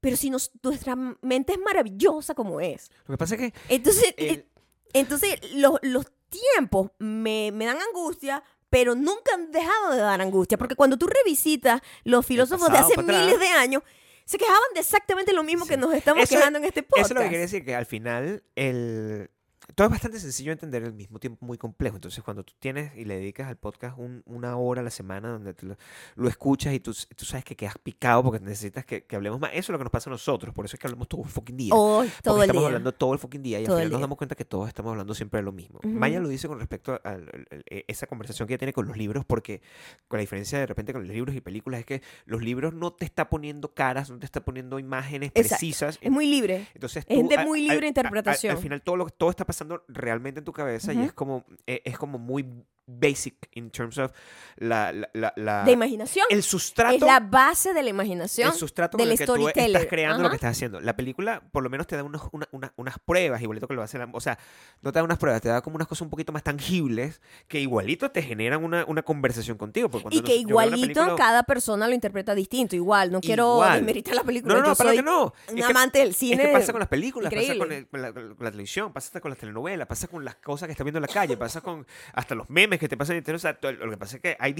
[0.00, 2.90] pero si nos- nuestra mente es maravillosa como es.
[3.06, 4.46] Lo que pasa es que Entonces, el- eh,
[4.94, 10.56] entonces los, los tiempos me, me dan angustia, pero nunca han dejado de dar angustia.
[10.58, 13.82] Porque cuando tú revisitas los filósofos de hace miles de años,
[14.24, 15.70] se quejaban de exactamente lo mismo Sí.
[15.70, 17.06] que nos estamos Eso quejando en este podcast.
[17.10, 19.30] Eso es lo que quiere decir que al final el
[19.74, 21.96] todo es bastante sencillo de entender al mismo tiempo muy complejo.
[21.96, 25.28] Entonces, cuando tú tienes y le dedicas al podcast un- una hora a la semana
[25.28, 25.76] donde lo,
[26.16, 29.50] lo escuchas y tú, tú sabes que quedas picado porque necesitas que, que hablemos más,
[29.52, 30.54] eso es lo que nos pasa a nosotros.
[30.54, 31.70] Por eso es que hablamos todo el fucking día.
[31.74, 32.66] Porque todo el estamos día.
[32.68, 34.90] hablando todo el fucking día y Todo al final nos damos cuenta que todos estamos
[34.90, 35.78] hablando siempre de lo mismo.
[35.82, 35.88] Ujú.
[35.88, 38.72] Maya lo dice con respecto a, al- al- al- eh, esa conversación que ella tiene
[38.72, 39.60] con los libros, porque
[40.08, 42.92] con la diferencia de repente con los libros y películas es que los libros no
[42.94, 45.48] te está poniendo caras, no te está poniendo imágenes Exacto.
[45.60, 45.98] precisas.
[46.00, 46.66] Es muy libre.
[46.74, 48.56] Entonces Es tú, de a- muy a- libre a- a- interpretación.
[48.56, 49.57] Al, final todo lo todo está pasando
[49.88, 54.12] realmente en tu cabeza y es como eh, es como muy basic in terms of
[54.56, 56.24] la, la, la- la- de imaginación.
[56.30, 58.48] el sustrato Es la base de la imaginación.
[58.50, 60.80] el sustrato del con el que tú estás creando lo que estás haciendo.
[60.80, 63.82] La película por lo menos te da unos- una- una- unas pruebas, igualito que lo
[63.82, 64.08] hace la...
[64.12, 64.38] O sea,
[64.80, 67.60] no te da unas pruebas, te da como unas cosas un poquito más tangibles que
[67.60, 69.90] igualito te generan una, una conversación contigo.
[69.90, 72.74] porque Y que igualito película- cada persona lo interpreta distinto.
[72.74, 74.54] Igual, no quiero desmeritar la película.
[74.54, 75.34] No, no, no, para que no.
[75.52, 76.42] Un amante del cine.
[76.42, 77.58] Es que pasa con las películas, pasa increíble.
[77.66, 80.36] con, el- con la, con la televisión, pasa hasta con las telenovelas, pasa con las
[80.36, 83.16] cosas que estás viendo en la calle, pasa con hasta los memes que te pasan
[83.16, 84.54] en o sea, lo que pasa es que hay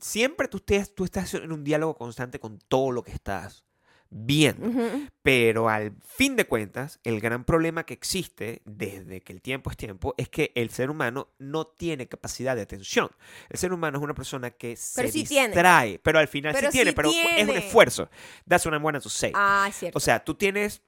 [0.00, 3.64] siempre tú, estés- tú estás en un diálogo constante con todo lo que estás
[4.12, 4.66] viendo.
[4.68, 5.06] Ujú.
[5.22, 9.76] Pero al fin de cuentas, el gran problema que existe desde que el tiempo es
[9.76, 13.08] tiempo es que el ser humano no tiene capacidad de atención.
[13.48, 15.48] El ser humano es una persona que se Pero sí tiene.
[15.48, 17.56] distrae, pero al final Pero sí tiene, sí pero es un tiene.
[17.66, 18.10] esfuerzo.
[18.48, 19.30] That's what I wanted to say.
[19.34, 19.96] Ah, cierto.
[19.96, 20.82] O sea, tú tienes,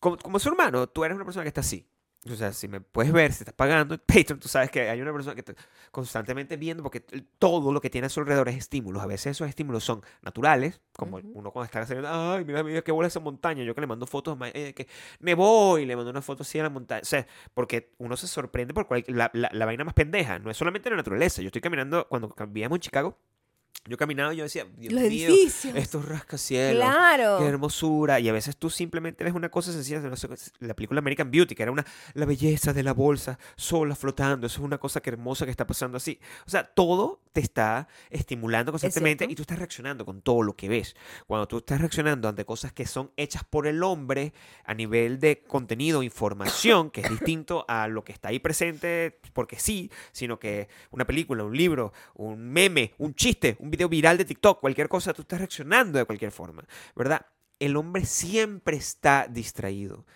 [0.00, 1.86] como, como ser humano, tú eres una persona que está así.
[2.34, 5.00] O sea, si me puedes ver, si estás pagando en Patreon, tú sabes que hay
[5.00, 5.54] una persona que está
[5.90, 7.00] constantemente viendo porque
[7.38, 9.02] todo lo que tiene a su alrededor es estímulos.
[9.02, 11.30] A veces esos estímulos son naturales, como Ujú.
[11.34, 13.64] uno cuando está saliendo, ay, mira, mira qué bola esa montaña.
[13.64, 14.88] Yo que le mando fotos, eh, que
[15.20, 17.02] me voy, le mando una foto así a la montaña.
[17.02, 20.38] O sea, porque uno se sorprende por cual- la, la, la vaina más pendeja.
[20.38, 21.42] No es solamente la naturaleza.
[21.42, 23.18] Yo estoy caminando, cuando vivíamos en Chicago,
[23.86, 25.74] yo caminaba y yo decía, Dios Los mío, edificios.
[25.76, 26.82] estos rascacielos.
[26.84, 27.38] claro.
[27.38, 28.20] Qué hermosura.
[28.20, 30.00] Y a veces tú simplemente ves una cosa sencilla.
[30.00, 33.94] no sé, la película American Beauty, que era una la belleza de la bolsa sola
[33.94, 34.46] flotando.
[34.46, 36.18] Eso es una cosa que hermosa que está pasando así.
[36.46, 39.32] O sea, todo te está estimulando constantemente cierto.
[39.32, 40.94] y tú estás reaccionando con todo lo que ves.
[41.26, 44.32] Cuando tú estás reaccionando ante cosas que son hechas por el hombre
[44.64, 49.58] a nivel de contenido, información, que es distinto a lo que está ahí presente porque
[49.58, 54.24] sí, sino que una película, un libro, un meme, un chiste, un video viral de
[54.24, 56.64] TikTok, cualquier cosa, tú estás reaccionando de cualquier forma,
[56.96, 57.26] ¿verdad?
[57.58, 60.06] El hombre siempre está distraído.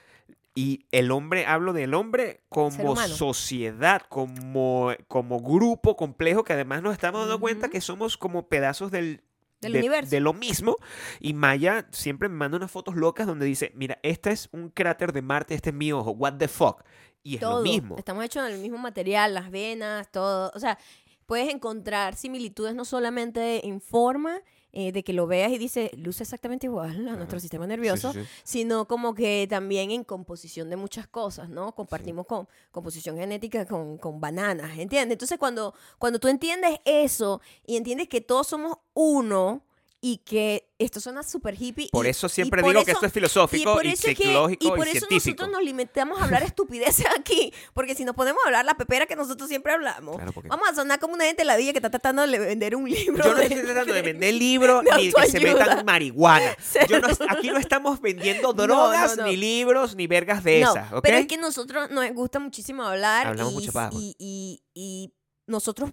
[0.55, 6.93] Y el hombre, hablo del hombre como sociedad, como, como grupo complejo, que además nos
[6.93, 9.23] estamos dando cuenta que somos como pedazos del,
[9.63, 10.11] Del de, universo.
[10.11, 10.77] de lo mismo.
[11.21, 15.13] Y Maya siempre me manda unas fotos locas donde dice, mira, este es un cráter
[15.13, 16.83] de Marte, este es mi ojo, what the fuck.
[17.23, 17.59] Y es todo.
[17.59, 17.97] lo mismo.
[17.97, 20.51] Estamos hechos del mismo material, las venas, todo.
[20.55, 20.79] O sea,
[21.27, 24.41] puedes encontrar similitudes no solamente en forma,
[24.75, 28.21] eh, de que lo veas y dice, luce exactamente igual a nuestro sistema nervioso, Sí,
[28.21, 28.41] sí, sí.
[28.45, 31.75] sino como que también en composición de muchas cosas, ¿no?
[31.75, 35.13] Compartimos con composición genética con, con bananas, ¿entiendes?
[35.17, 39.63] Entonces cuando, cuando tú entiendes eso y entiendes que todos somos uno
[40.05, 41.89] y que esto suena súper hippie.
[41.93, 44.65] Por y- eso y siempre por digo que esto es y filosófico y, que- psicológico
[44.65, 45.43] y y, por eso científico.
[45.45, 49.15] nosotros nos limitamos a hablar estupideces aquí, porque si nos podemos hablar la pepera que
[49.15, 52.27] nosotros siempre hablamos, Claro, porque- vamos a sonar como una gente ladilla que está tratando
[52.27, 53.23] de vender un libro.
[53.25, 56.57] Yo no de- estoy tratando de vender libros de ni que se metan marihuana.
[56.89, 59.29] Yo no, aquí no estamos vendiendo drogas, no, no.
[59.29, 63.63] ni libros, ni vergas de esas, pero es que nosotros nos gusta muchísimo hablar Hablamos
[63.63, 63.91] y, paja.
[63.93, 65.15] y, y- y
[65.47, 65.93] nosotros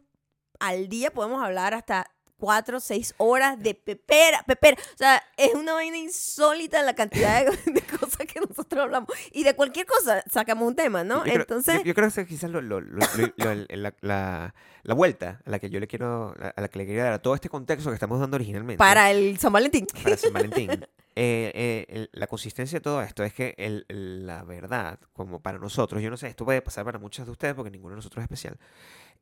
[0.59, 2.09] al día podemos hablar hasta
[2.39, 4.78] cuatro, seis horas de pepera, pepera.
[4.93, 9.10] O sea, es una vaina insólita la cantidad de, de cosas que nosotros hablamos.
[9.32, 11.17] Y de cualquier cosa sacamos un tema, ¿no?
[11.17, 12.99] Yo creo- Entonces, yo, yo creo que quizás lo- lo- lo-
[13.38, 17.04] la, la- la vuelta a la que yo le quiero, a la que le quería
[17.04, 19.86] dar a todo este contexto que estamos dando originalmente para el San Valentín.
[20.04, 20.69] para San Valentín,
[21.15, 25.60] eh, eh, el- la consistencia de todo esto es que el- la verdad, como para
[25.60, 28.21] nosotros, yo no sé, esto puede pasar para muchos de ustedes porque ninguno de nosotros
[28.21, 28.58] es especial,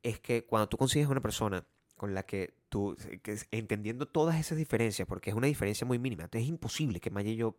[0.04, 1.66] es que cuando tú consigues una persona
[1.98, 6.00] con la que tú, que es- entendiendo todas esas diferencias, porque es una diferencia muy
[6.00, 7.58] mínima, entonces es imposible que Maya y yo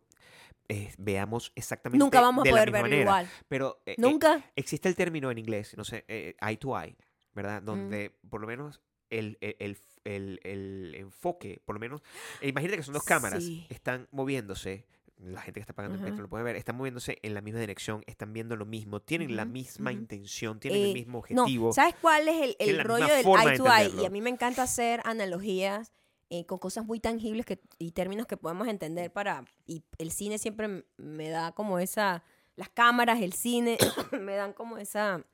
[0.69, 3.01] eh, veamos exactamente Nunca vamos a la poder misma verlo manera.
[3.23, 3.29] igual.
[3.47, 4.43] Pero eh, eh, Nunca.
[4.55, 6.95] existe el término en inglés, no sé, eh, eye to eye,
[7.33, 7.61] ¿verdad?
[7.61, 12.01] Donde por lo menos el, el, el- el- el enfoque, por lo menos,
[12.41, 13.65] eh, imagínate que son dos cámaras, Sí.
[13.69, 14.85] están moviéndose,
[15.19, 16.07] la gente que está pagando el Ajá.
[16.09, 19.35] Patreon lo puede ver, están moviéndose en la misma dirección, están viendo lo mismo, tienen
[19.35, 19.99] la Ujú, misma ujú.
[19.99, 21.67] intención, tienen Eh, el mismo objetivo.
[21.67, 23.91] No, ¿sabes cuál es el, el la rollo del eye to eye?
[24.01, 25.91] Y a mí me encanta hacer analogías
[26.29, 29.43] eh, con cosas muy tangibles que, y términos que podemos entender para...
[29.65, 32.23] Y el cine siempre me da como esa...
[32.55, 33.77] Las cámaras, el cine,
[34.19, 35.25] me dan como esa,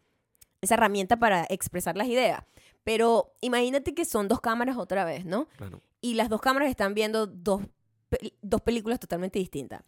[0.62, 2.44] esa herramienta para expresar las ideas.
[2.84, 5.48] Pero imagínate que son dos cámaras otra vez, ¿no?
[5.58, 5.82] Claro.
[6.02, 7.62] y las dos cámaras están viendo dos,
[8.42, 9.82] dos películas totalmente distintas.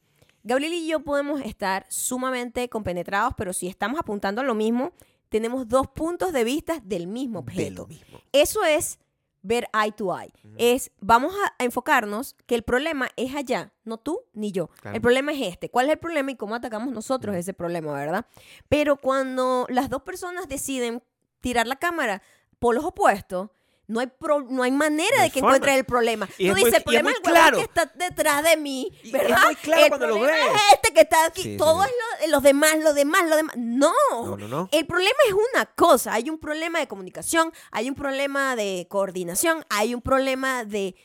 [0.44, 4.94] Gabriel y yo podemos estar sumamente compenetrados, pero si estamos apuntando a lo mismo,
[5.30, 7.82] tenemos dos puntos de vista del mismo De objeto.
[7.82, 8.20] lo mismo.
[8.32, 8.98] Eso es
[9.42, 10.32] ver eye to eye.
[10.44, 10.56] Ujú.
[10.58, 14.68] Es, vamos a, enfocarnos que el problema es allá, no tú ni yo.
[14.82, 14.96] Claro.
[14.96, 15.70] El problema es este.
[15.70, 17.40] ¿Cuál es el problema y cómo atacamos nosotros Ujú.
[17.40, 18.26] ese problema, verdad?
[18.70, 21.04] Pero cuando las dos personas deciden
[21.42, 22.22] tirar la cámara
[22.60, 23.50] por los opuestos,
[23.88, 25.56] no hay, pro- no hay manera No hay de que forma.
[25.56, 26.30] encuentres el problema.
[26.38, 27.58] Y Tú es muy- dices, el es problema es el claro.
[27.58, 29.44] que está detrás de mí, Y es ¿verdad?
[29.46, 30.56] muy claro el cuando lo problema ves.
[30.56, 31.42] es este que está aquí.
[31.44, 31.90] Sí, sí, Todo sí.
[32.20, 33.56] es lo, los demás, lo demás, lo demás.
[33.58, 33.94] No.
[34.26, 34.70] No, no, no.
[34.72, 39.66] El problema es una cosa, hay un problema de comunicación, hay un problema de coordinación,
[39.70, 40.96] hay un problema de...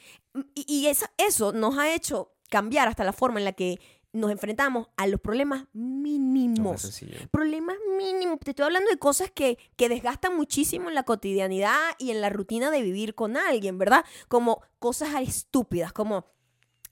[0.55, 3.79] Y, y esa- eso nos ha hecho cambiar hasta la forma en la que
[4.13, 6.83] nos enfrentamos a los problemas No mínimos.
[6.83, 7.19] sencillo.
[7.31, 8.39] Problemas mínimos.
[8.41, 12.29] Te estoy hablando de cosas que, que desgastan muchísimo en la cotidianidad y en la
[12.29, 14.05] rutina de vivir con alguien, ¿verdad?
[14.29, 16.27] Como cosas estúpidas, como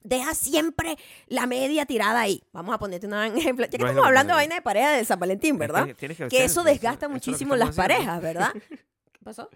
[0.03, 2.43] deja siempre la media tirada ahí.
[2.53, 3.67] Vamos a ponerte un ejemplo.
[3.67, 5.89] Ya que No es estamos hablando de vaina de pareja de San Valentín, ¿verdad?
[5.95, 8.53] Que eso desgasta eso muchísimo estamos las parejas, ¿verdad?
[9.13, 9.51] ¿Qué pasó?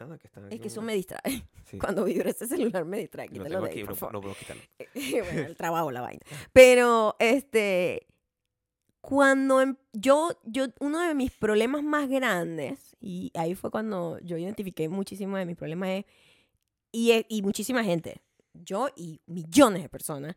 [0.00, 1.20] Nada, que están Es que eso me distrae.
[1.66, 3.28] sí, Cuando vibra ese celular me distrae.
[3.28, 4.12] lo tengo de ahí, por no, favor.
[4.14, 4.62] no puedo quitarlo.
[5.24, 6.20] bueno, el trabajo, la vaina.
[6.52, 8.06] Pero, este,
[9.00, 14.36] cuando em- yo, yo, uno de mis problemas más grandes, y ahí fue cuando yo
[14.36, 16.04] identifiqué muchísimo de mis problemas, es,
[16.92, 18.20] y, y muchísima gente,
[18.54, 20.34] yo y millones de personas,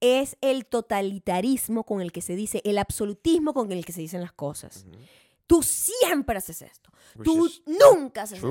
[0.00, 4.20] es el totalitarismo con el que se dice, el absolutismo con el que se dicen
[4.20, 4.84] las cosas.
[4.86, 4.98] Ujú.
[5.46, 6.90] Tú siempre haces esto.
[7.16, 8.50] Which Tú nunca haces true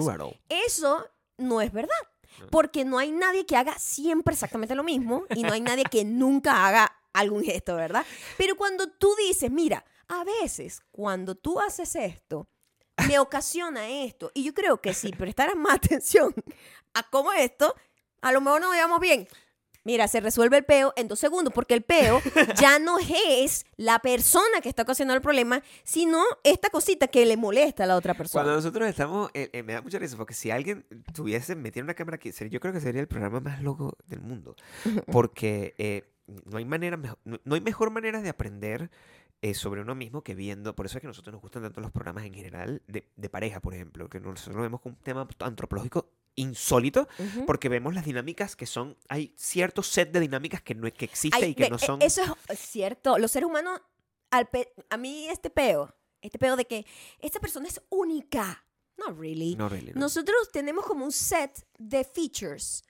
[0.50, 1.06] eso.
[1.38, 1.96] no es verdad.
[2.40, 2.48] No.
[2.48, 6.04] Porque no hay nadie que haga siempre exactamente lo mismo y no hay nadie que
[6.04, 8.06] nunca haga algún gesto, ¿verdad?
[8.38, 12.48] Pero cuando tú dices, mira, a veces cuando tú haces esto,
[13.08, 14.32] me ocasiona esto.
[14.34, 16.34] Y yo creo que si prestaras más atención
[16.94, 17.76] a cómo esto,
[18.22, 19.28] a lo mejor nos veamos bien.
[19.86, 22.22] Mira, se resuelve el peo en dos segundos, porque el peo
[22.60, 27.36] ya no es la persona que está ocasionando el problema, sino esta cosita que le
[27.36, 28.44] molesta a la otra persona.
[28.44, 31.96] Cuando nosotros estamos, eh, eh, me da mucha risa porque si alguien tuviese metido una
[31.96, 34.56] cámara aquí, yo creo que sería el programa más loco del mundo.
[35.12, 36.04] Porque eh,
[36.46, 38.90] no hay manera, no, no hay mejor manera de aprender
[39.54, 40.74] sobre uno mismo que viendo.
[40.74, 43.30] Por eso es que a nosotros nos gustan tanto los programas en general de, de
[43.30, 47.46] pareja, por ejemplo, que nosotros lo vemos como un tema antropológico insólito Ujú.
[47.46, 51.48] porque vemos las dinámicas que son, hay cierto set de dinámicas que no que existe
[51.48, 52.02] y que no e- son.
[52.02, 53.18] Eso es cierto.
[53.18, 53.82] Los seres humanos,
[54.32, 56.86] al pe- a mí este peo, este peo de que
[57.20, 58.66] esta persona es única.
[58.98, 59.56] No, really.
[59.56, 60.00] No, really, no.
[60.02, 62.84] Nosotros tenemos como un set de features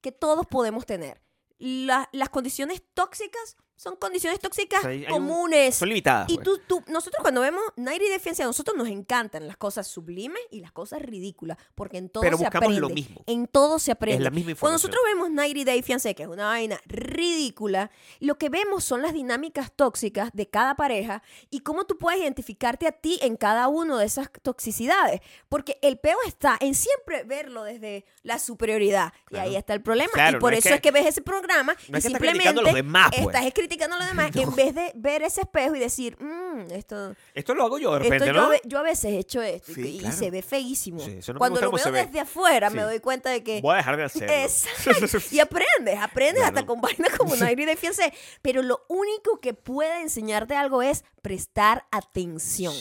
[0.00, 1.20] que todos podemos tener.
[1.58, 5.76] La- las condiciones tóxicas son condiciones tóxicas O sea, hay un- comunes.
[5.76, 6.28] Son limitadas.
[6.28, 6.44] Y pues.
[6.44, 10.42] tú, tú, nosotros cuando vemos 90 Day Fiancé, a nosotros nos encantan las cosas sublimes
[10.50, 12.80] y las cosas ridículas, porque en todo Pero se buscamos aprende.
[12.80, 13.22] lo mismo.
[13.26, 14.22] En todo se es aprende.
[14.24, 14.90] la misma Cuando información.
[14.92, 19.12] nosotros vemos 90 Day Fiancé, que es una vaina ridícula, lo que vemos son las
[19.12, 23.98] dinámicas tóxicas de cada pareja y cómo tú puedes identificarte a ti en cada una
[23.98, 25.20] de esas toxicidades.
[25.48, 29.12] Porque el peo está en siempre verlo desde la superioridad.
[29.26, 29.48] Y Claro.
[29.50, 30.10] ahí está el problema.
[30.12, 31.86] Claro, y por no es eso que- es que ves ese programa no y es
[31.88, 33.26] que estás simplemente a los demás, pues.
[33.26, 37.14] estás criticando a los demás en vez de ver ese espejo y decir, "Mm, esto,
[37.34, 38.50] Esto lo hago yo de repente, ¿no?
[38.64, 40.16] yo a veces he hecho esto y- Sí, y, claro.
[40.16, 41.00] se ve feísimo.
[41.00, 42.04] Sí, no Cuando lo veo ve.
[42.06, 44.32] desde afuera me doy cuenta de que Voy a dejar de hacerlo.
[44.34, 45.18] Exacto.
[45.30, 48.12] Y aprendes, aprendes hasta con vainas como Nairi de Fiancé.
[48.42, 52.74] Pero lo único que puede enseñarte algo es prestar atención.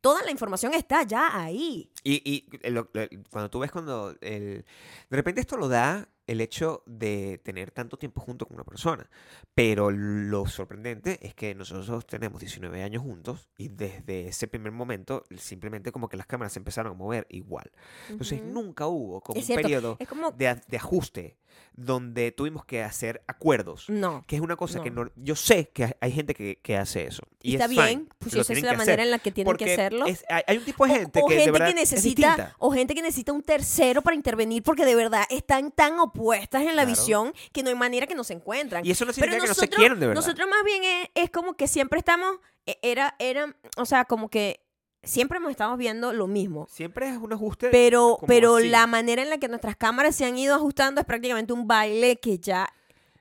[0.00, 1.90] Toda la información está ya ahí.
[2.04, 4.64] Y, y eh, lo- lo- cuando tú ves cuando el,
[5.10, 9.08] de repente esto lo da el hecho de tener tanto tiempo junto con una persona.
[9.54, 15.24] Pero lo sorprendente es que nosotros tenemos 19 años juntos y desde ese primer momento
[15.36, 17.70] simplemente como que las cámaras se empezaron a mover igual.
[18.08, 18.50] Entonces Ujú.
[18.52, 19.62] nunca hubo como Es un cierto.
[19.62, 20.30] periodo Es como...
[20.30, 21.36] de, de ajuste
[21.72, 23.88] donde tuvimos que hacer acuerdos.
[23.88, 24.22] No.
[24.26, 25.04] Que es una cosa que No.
[25.06, 27.22] no, yo sé que hay- gente que, que hace eso.
[27.42, 29.56] Y está es bien, pues lo esa es la que manera en la que tienen
[29.56, 30.06] que hacerlo.
[30.06, 31.90] es- hay, hay un tipo de O- gente o, que de gente verdad que es
[31.92, 32.56] necesita distinta.
[32.58, 36.68] o gente que necesita un tercero para intervenir porque de verdad están tan opuestas en
[36.68, 36.88] la Claro.
[36.90, 38.84] visión que no hay manera que nos encuentran.
[38.84, 40.20] Y eso no Pero significa que no se quieren de verdad.
[40.22, 44.28] nosotros más bien es, es como que siempre estamos, e- era, era, o sea, como
[44.28, 44.60] que
[45.02, 46.66] siempre hemos estado viendo lo mismo.
[46.70, 47.68] Siempre es un ajuste.
[47.70, 48.68] Pero, pero así.
[48.68, 52.16] la manera en la que nuestras cámaras se han ido ajustando es prácticamente un baile
[52.16, 52.68] que ya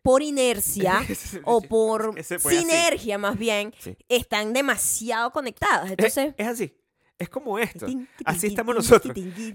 [0.01, 0.99] por inercia
[1.43, 2.39] o por así.
[2.39, 3.95] sinergia más bien Sí.
[4.09, 5.85] están demasiado conectadas.
[5.85, 6.73] Es, Entonces, es así.
[7.19, 7.87] Es como esto.
[8.25, 9.15] Así estamos nosotros.
[9.15, 9.47] Siempre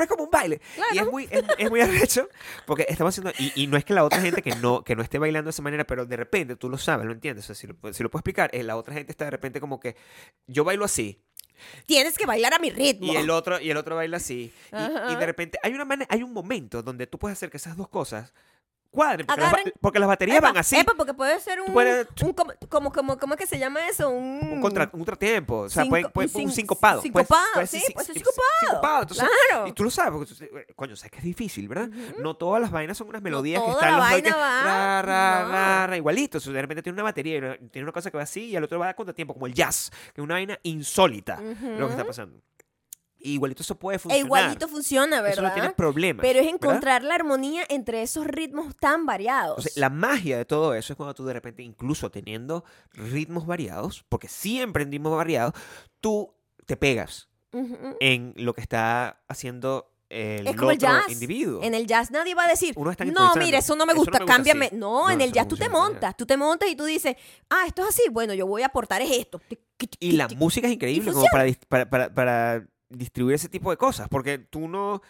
[0.00, 0.60] es como un baile.
[0.74, 0.94] Claro.
[0.94, 2.28] Y es muy, es, es muy arrecho
[2.66, 3.32] porque estamos haciendo...
[3.38, 5.50] Y, y, no es que la otra gente que no, que no esté bailando de
[5.50, 7.44] esa manera, pero de repente tú lo sabes, lo entiendes.
[7.44, 9.78] O sea, si lo, si lo puedo explicar, la otra gente está de repente como
[9.78, 9.96] que
[10.46, 11.22] yo bailo así,
[11.86, 13.12] Tienes que bailar a mi ritmo.
[13.12, 14.52] Y el otro, y el otro baila así.
[14.72, 17.76] Y, y de repente hay, una hay un momento donde tú puedes hacer que esas
[17.76, 18.34] dos cosas
[18.94, 19.26] cuadren.
[19.26, 20.76] Porque, las, porque las baterías Epa, van así.
[20.76, 23.86] epa, porque puede ser un, puedes- un como, como, como, ¿cómo es que se llama
[23.88, 24.08] eso?
[24.08, 25.58] Un, un, contra, un contratiempo.
[25.60, 27.02] O sea, Cinco- puede, puede- un un sincopado.
[27.02, 29.02] Sincopado, puede sí, puede ser sin- sincopado.
[29.02, 29.66] Entonces, Claro.
[29.66, 31.88] Y tú lo sabes, porque, eh, coño, sabes que es difícil, ¿verdad?
[31.88, 32.22] Ujú.
[32.22, 34.62] No todas las vainas son unas melodías que toda están la los vaina que va,
[34.62, 35.52] ra, ra, no.
[35.52, 36.38] ra, ra, igualito.
[36.38, 38.56] O sea, de repente tiene una batería y tiene una cosa que va así y
[38.56, 41.92] el otro va a contratiempo, como el jazz, que es una vaina insólita lo que
[41.92, 42.40] está pasando.
[43.26, 44.26] Igualito eso puede E funcionar.
[44.26, 45.54] igualito funciona, Eso no ¿verdad?
[45.54, 46.20] tiene problema.
[46.20, 46.54] Pero es ¿verdad?
[46.62, 49.76] encontrar la armonía entre esos ritmos tan variados.
[49.76, 54.28] La magia de todo eso es cuando tú de repente, incluso teniendo ritmos variados, porque
[54.28, 55.54] siempre en ritmos variados,
[56.00, 56.34] tú
[56.66, 57.28] te pegas
[58.00, 61.08] en lo que está haciendo el Es como el jazz.
[61.08, 61.62] individuo.
[61.62, 63.96] En el jazz nadie va a decir, Uno está no, mira, eso no me Eso
[63.96, 64.66] no gusta, me gusta cámbiame.
[64.66, 64.76] así.
[64.76, 67.16] No, No, en el jazz tú te montas, tú te montas y tú dices,
[67.50, 69.40] ah, esto es así, bueno, yo voy a aportar es esto.
[69.98, 72.66] Y la música es increíble como para, dis- para, para, para
[72.96, 75.02] distribuir ese tipo de cosas, porque tú no...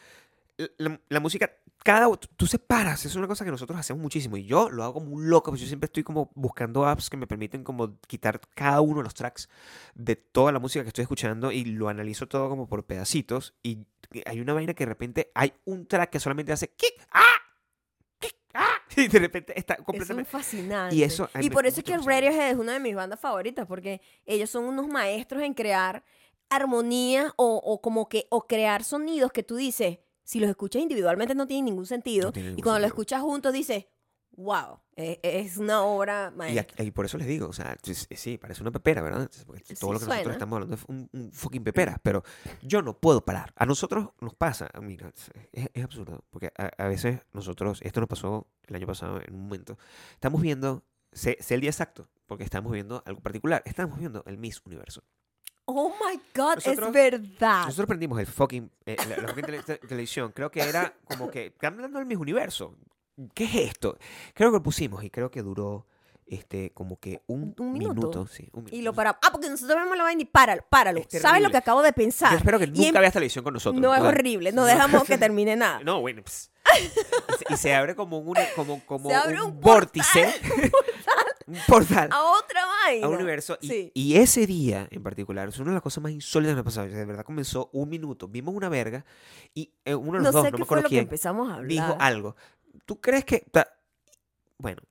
[0.79, 1.51] La, la música
[1.85, 5.11] cada, tú separas, es una cosa que nosotros hacemos muchísimo y yo lo hago como
[5.15, 8.81] un loco, pues yo siempre estoy como buscando apps que me permiten como quitar cada
[8.81, 9.51] uno de los tracks
[9.95, 13.87] de toda la música que estoy escuchando y lo analizo todo como por pedacitos y
[14.25, 17.23] hay una vaina que de repente hay un track que solamente hace kick, ah,
[18.19, 20.31] kick, ah, y de repente está Eso es completamente...
[20.31, 20.97] fascinante.
[20.97, 21.99] Y eso Y por eso es que.
[21.99, 26.03] Radiohead es una de mis bandas favoritas, porque ellos son unos maestros en crear
[26.51, 31.35] armonía o, o como que, o crear sonidos que tú dices, si los escuchas individualmente
[31.35, 32.87] no tienen ningún sentido, No tiene y cuando lo sentido.
[32.89, 33.87] escuchas juntos dices,
[34.37, 36.63] wow, es, es una obra Y, maestra.
[36.63, 39.31] aquí- y por eso les digo, o sea, sí, parece una pepera, ¿verdad?
[39.47, 40.15] Porque Sí, todo lo que suena.
[40.17, 42.25] nosotros estamos hablando es un, un fucking pepera, pero
[42.63, 43.53] yo no puedo parar.
[43.57, 45.13] A nosotros nos pasa, mira,
[45.53, 49.35] es, es absurdo, porque a, a veces nosotros, esto nos pasó el año pasado en
[49.35, 49.79] un momento,
[50.15, 50.83] estamos viendo,
[51.13, 55.03] sé, sé el día exacto, porque estamos viendo algo particular, estamos viendo el Miss Universo.
[55.67, 57.65] Oh my God, Nosotros- es verdad.
[57.65, 61.31] Nosotros prendimos el fucking, eh, la, la fucking tele- te- televisión, creo que era como
[61.31, 62.75] que, están hablando del Miss Universo.
[63.35, 63.97] ¿Qué es esto?
[64.35, 65.87] Creo que lo pusimos y creo que duró
[66.27, 67.95] este como que un, Un minuto.
[67.95, 68.27] minuto.
[68.27, 69.19] sí, un Y lo paramos.
[69.23, 71.01] Ah, porque nosotros vemos la vaina y páralo, páralo.
[71.09, 72.35] Es ¿Sabes lo que acabo de Yo pensar?
[72.35, 73.81] espero que nunca veas televisión con nosotros.
[73.81, 75.81] No es horrible, no dejamos que termine nada.
[75.85, 76.51] No, bueno, ps.
[77.51, 80.33] y, se, abre como un, como, como un, un vórtice.
[81.47, 82.09] un portal.
[82.13, 83.07] A otra vaina.
[83.07, 83.59] A un universo.
[83.61, 83.93] Y, Sí.
[83.95, 86.65] y ese día en particular es una de las cosas más insólitas que me ha
[86.65, 86.87] pasado.
[86.89, 88.29] De verdad comenzó un minuto.
[88.29, 89.05] Vimos una verga
[89.55, 91.03] y eh, uno de No los dos, sé no qué me fue acuerdo que quién,
[91.03, 91.69] empezamos a hablar.
[91.69, 92.37] dijo algo.
[92.87, 93.45] ¿Tú crees que.?
[94.59, 94.83] Bueno.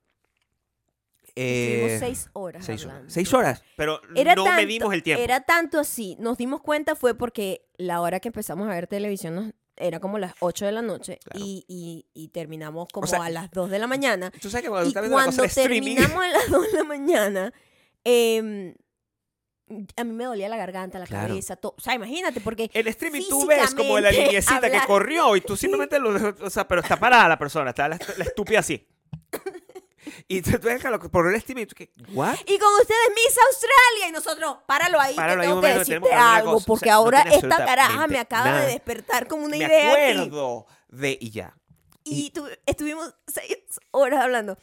[1.35, 2.63] Eh, seis horas.
[2.63, 2.93] seis horas.
[2.93, 3.11] hablando.
[3.13, 3.63] Seis horas.
[3.75, 5.23] Pero Era no tanto- medimos el tiempo.
[5.23, 6.15] Era tanto así.
[6.19, 10.17] Nos dimos cuenta fue porque la hora que empezamos a ver televisión nos- era como
[10.19, 11.43] las 8 de la noche Claro.
[11.45, 14.31] y, y- y terminamos como sea, a las 2 de la mañana.
[14.41, 17.53] Tú sabes que cuando Y cuando terminamos a las 2 de la mañana,
[18.03, 18.75] em,
[19.95, 21.29] a mí me dolía la garganta, la Claro.
[21.29, 21.73] cabeza, todo.
[21.77, 25.35] O sea, imagínate, porque En streaming tú ves como la físicamente liniecita que hablar- corrió
[25.35, 25.55] y tú
[25.87, 28.85] simplemente lo o sea, pero está parada la persona, está la, la estúpida así.
[30.27, 32.35] Y tú, tú lo- por el streaming y tú que, ¿what?
[32.45, 36.07] Y con ustedes Miss Australia y nosotros, páralo ahí, Páralo que ahí tengo que decirte
[36.09, 36.63] que algo, cosa.
[36.63, 38.61] O porque sea, no ahora tiene esta caraja me acaba nada.
[38.65, 40.11] de despertar como una Me idea aquí.
[40.21, 41.57] acuerdo de y ya.
[42.03, 43.57] Y tu- estuvimos seis
[43.91, 44.57] horas hablando.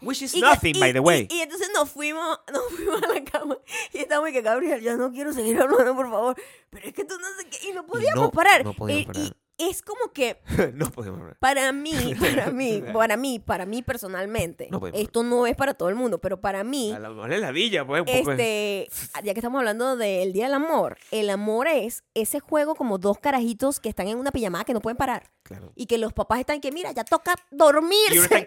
[0.00, 1.26] Which is Y, nothing, y- by the way.
[1.30, 3.58] Y, y entonces nos fuimos, nos fuimos a la cama
[3.92, 6.36] y estábamos y que Gabriel, yo no quiero seguir hablando, por favor.
[6.70, 7.68] Pero es que tú no sé qué.
[7.68, 8.64] Y no podíamos no- parar.
[8.64, 9.36] no podíamos Y- parar.
[9.58, 10.40] Es como que
[10.74, 11.36] no podemos hablar.
[11.38, 15.88] para mí, para mí, para mí, para mí personalmente, No esto no es para todo
[15.88, 18.04] el mundo, pero para mí, A la es ladilla, pues.
[18.06, 18.88] este,
[19.22, 23.18] ya que estamos hablando del Día del Amor, el amor es ese juego como dos
[23.18, 25.30] carajitos que están en una pijamada que no pueden parar.
[25.42, 25.72] Claro.
[25.74, 28.14] Y que los papás están que, mira, ya toca dormirse.
[28.14, 28.44] Y uno está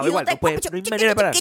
[0.00, 1.34] uno igual, no, puede, no hay manera de parar.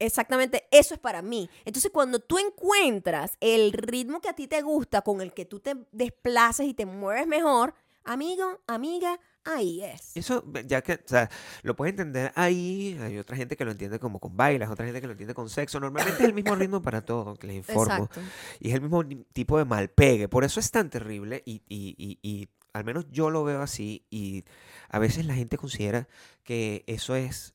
[0.00, 1.48] Exactamente, eso es para mí.
[1.66, 5.60] Entonces, cuando tú encuentras el ritmo que a ti te gusta, con el que tú
[5.60, 7.74] te desplaces y te mueves mejor,
[8.04, 10.16] amigo, amiga, ahí es.
[10.16, 11.30] Eso, ya que, o sea,
[11.62, 15.00] lo puedes entender ahí, hay otra gente que lo entiende como con bailes, otra gente
[15.00, 15.80] que lo entiende con sexo.
[15.80, 17.82] Normalmente es el mismo ritmo para todo, que les informo.
[18.04, 18.20] Exacto.
[18.60, 20.28] Y es el mismo tipo de malpegue.
[20.28, 24.06] Por eso es tan terrible y, y- y- y al menos yo lo veo así
[24.10, 24.44] y
[24.88, 26.06] a veces la gente considera
[26.44, 27.54] que eso es,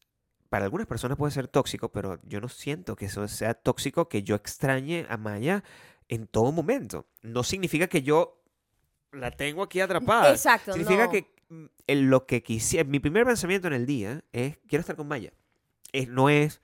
[0.50, 4.24] para algunas personas puede ser tóxico, pero yo no siento que eso sea tóxico, que
[4.24, 5.64] yo extrañe a Maya
[6.10, 7.08] en todo momento.
[7.22, 8.42] No significa que yo
[9.16, 10.32] la tengo aquí atrapada.
[10.32, 10.74] Exacto.
[10.74, 11.12] Significa no.
[11.12, 14.96] que mm, en lo que quisiera, mi primer pensamiento en el día es, quiero estar
[14.96, 15.32] con Maya.
[15.92, 16.62] Es, no es,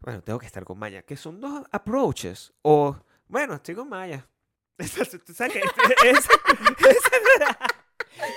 [0.00, 2.52] bueno, tengo que estar con Maya, que son dos approaches.
[2.62, 2.96] O,
[3.28, 4.26] bueno, estoy con Maya.
[4.78, 6.28] Tú sabes que es,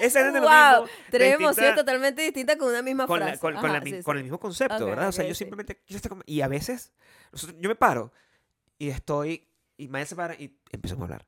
[0.01, 0.87] es, es lo Wow, mismo.
[1.11, 3.39] tres emociones totalmente distintas con una misma Con, la- frase.
[3.41, 4.17] con- con la sí, con sí.
[4.17, 5.09] el mismo concepto, ¿verdad?
[5.09, 5.39] O sea, yo sí.
[5.39, 6.91] simplemente quiero estar con Y a veces,
[7.31, 8.11] nosotros- yo me paro
[8.77, 11.25] y estoy, y Maya se para y empezamos a hablar.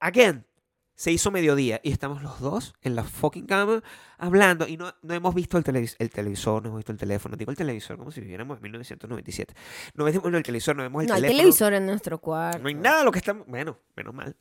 [0.00, 0.46] Again,
[0.94, 3.82] se hizo mediodía y estamos los dos en la fucking cama
[4.16, 7.36] hablando y no, no hemos visto el, televis- el televisor, no hemos visto el teléfono.
[7.36, 9.54] Digo el televisor como si viviéramos en 1997.
[9.94, 11.38] No vemos el televisor, no vemos el No hay teléfono.
[11.38, 12.58] televisor en nuestro cuarto.
[12.60, 13.46] No hay nada lo que estamos...
[13.46, 14.34] Bueno, menos mal.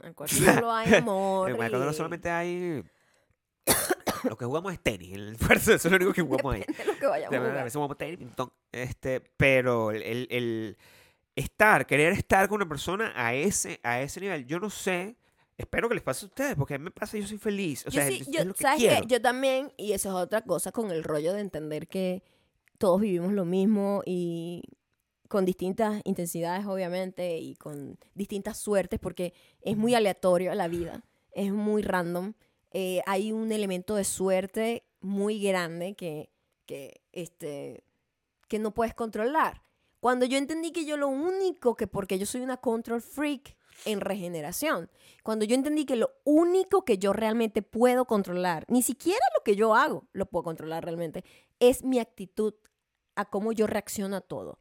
[0.00, 1.48] En el cuarto solo hay amor.
[1.50, 2.84] En Guanacaste y- solamente hay...
[4.24, 5.14] lo que jugamos es tenis.
[5.14, 6.60] En el cuarto, eso es lo único que jugamos ahí.
[6.76, 7.64] de lo que vayamos a jugar.
[7.64, 8.18] veces jugamos tenis,
[8.70, 10.78] Este, pero el, el- el
[11.36, 15.16] estar, querer estar con una persona a ese, a ese nivel, yo no sé,
[15.56, 17.86] espero que les pase a ustedes, porque a mí me pasa, yo soy feliz.
[17.86, 18.88] O Yo sea, sí, es, yo- es lo que ¿sabes qué?
[18.88, 19.06] quiero.
[19.06, 22.22] Yo también, y eso es otra cosa con el rollo de entender que
[22.78, 24.62] todos vivimos lo mismo y
[25.28, 31.52] con distintas intensidades, obviamente, y con distintas suertes, porque es muy aleatorio la vida, es
[31.52, 32.34] muy random.
[32.72, 36.30] Eh, hay un elemento de suerte muy grande que,
[36.66, 37.82] que, este,
[38.48, 39.62] que no puedes controlar.
[40.02, 44.00] Cuando yo entendí que yo lo único que, porque yo soy una control freak, en
[44.00, 44.90] regeneración.
[45.22, 49.54] Cuando yo entendí que lo único que yo realmente puedo controlar, ni siquiera lo que
[49.54, 51.24] yo hago lo puedo controlar realmente,
[51.60, 52.54] es mi actitud
[53.14, 54.58] a cómo yo reacciono a todo.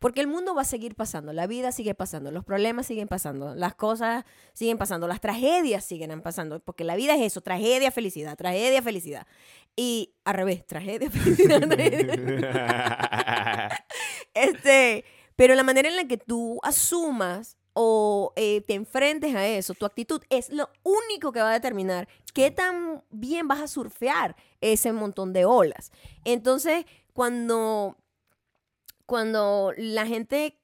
[0.00, 3.54] Porque el mundo va a seguir pasando, la vida sigue pasando, los problemas siguen pasando,
[3.54, 4.24] las cosas
[4.54, 9.26] siguen pasando, las tragedias siguen pasando, porque la vida es eso, tragedia, felicidad, tragedia, felicidad.
[9.76, 12.08] Y al revés, tragedia, felicidad, tragedia.
[14.34, 15.04] este,
[15.36, 19.86] pero la manera en la que tú asumas o eh, te enfrentes a eso, tu
[19.86, 24.92] actitud es lo único que va a determinar qué tan bien vas a surfear ese
[24.92, 25.92] montón de olas.
[26.24, 27.96] Entonces, cuando
[29.10, 30.62] cuando la gente,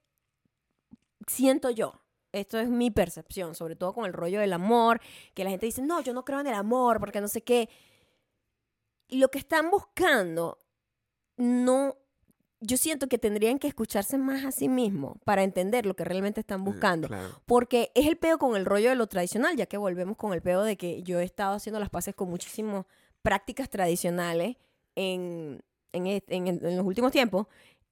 [1.26, 2.00] siento yo,
[2.30, 5.00] esto es mi percepción, sobre todo con el rollo del amor,
[5.34, 7.68] que la gente dice, no, yo no creo en el amor, porque no sé qué.
[9.08, 10.60] Lo que están buscando,
[11.36, 11.96] no,
[12.66, 16.40] yo siento que tendrían que escucharse más a sí mismos para entender lo que realmente
[16.40, 17.08] están buscando.
[17.08, 17.40] claro.
[17.46, 20.42] Porque es el peo con el rollo de lo tradicional, ya que volvemos con el
[20.42, 22.84] peo de que yo he estado haciendo las paces con muchísimas
[23.22, 24.56] prácticas tradicionales
[24.94, 25.62] en,
[25.92, 27.46] en, est- en- en los últimos tiempos.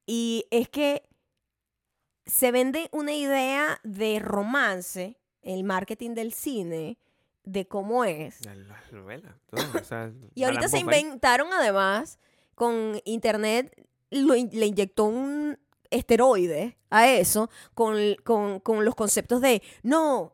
[0.07, 1.03] Y es que
[2.27, 6.99] se vende una idea de romance, el marketing del cine,
[7.45, 8.45] de cómo es.
[8.47, 10.83] La- Las novelas, todas, o sea, Y ahorita se ahí.
[10.83, 12.19] inventaron además,
[12.55, 13.75] con internet,
[14.15, 15.59] lo in- le inyectó un
[15.91, 20.33] esteroide a eso, con, con- con los conceptos de, no,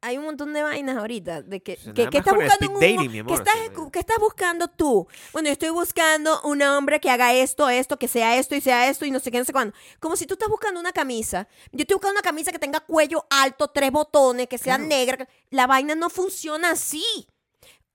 [0.00, 2.80] hay, un montón de vainas ahorita, de que, O sea, que, que estás buscando un-
[2.80, 5.06] dating, mi ¿qué amor, estás, o sea, qué estás buscando tú?
[5.32, 8.88] Bueno, yo estoy buscando un hombre que haga esto, esto, que sea esto y sea
[8.88, 9.74] esto y no sé qué, no sé cuándo.
[10.00, 11.46] Como si tú estás buscando una camisa.
[11.72, 14.88] Yo estoy buscando una camisa que tenga cuello alto, tres botones, que sea Claro.
[14.88, 15.16] negra.
[15.18, 17.04] que- La vaina no funciona así.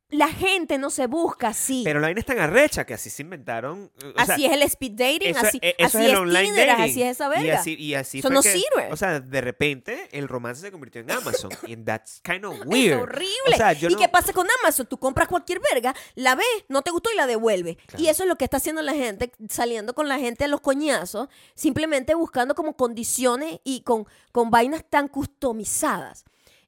[0.09, 1.81] La gente no se busca así.
[1.83, 3.91] Pero la vaina es tan arrecha que así se inventaron.
[3.97, 6.17] o sea, así es el speed dating, eso, así, eh, eso así es el es
[6.21, 6.83] online Tinder, dating.
[6.85, 7.59] así es esa Y verga.
[7.59, 8.89] así, y así Eso no que- sirve.
[8.91, 11.51] O sea, de repente el romance se convirtió en Amazon.
[11.67, 13.01] y that's kind of Es weird.
[13.01, 13.53] horrible.
[13.53, 14.85] O sea, yo ¿Y no- qué pasa con Amazon?
[14.87, 17.75] Tú compras cualquier verga, la ves, no te gustó y la devuelve.
[17.87, 18.01] Claro.
[18.01, 20.61] Y eso es lo que está haciendo la gente, saliendo con la gente a los
[20.61, 26.23] coñazos, simplemente buscando como condiciones y con, con vainas tan customizadas.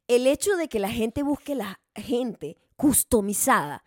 [0.10, 3.84] El hecho de que la gente busque la gente customizada,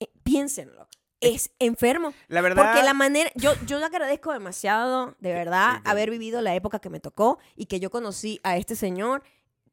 [0.00, 0.88] eh, piénsenlo,
[1.20, 2.14] es enfermo.
[2.28, 2.64] La verdad.
[2.64, 5.90] Porque la manera, yo, yo le agradezco demasiado, de verdad, sí, sí.
[5.90, 9.22] haber vivido la época que me tocó y que yo conocí a este señor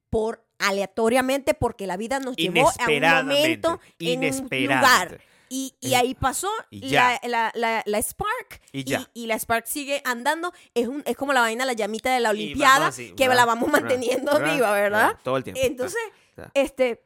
[0.10, 5.22] por aleatoriamente, porque la vida nos llevó a un momento, en un lugar.
[5.50, 7.30] Y, y Eh, ahí pasó y la, ya.
[7.30, 9.10] la, la, la Spark Y ya.
[9.14, 10.52] y la Spark sigue andando.
[10.74, 13.44] Es, un, es como la vaina, la llamita de la Olimpiada, así, que ¿verdad?
[13.44, 13.80] la vamos ¿verdad?
[13.88, 14.54] manteniendo ¿verdad?
[14.54, 15.16] viva, ¿verdad?
[15.24, 15.62] Todo el tiempo.
[15.64, 16.02] Entonces,
[16.36, 16.52] ¿verdad?
[16.54, 17.02] este,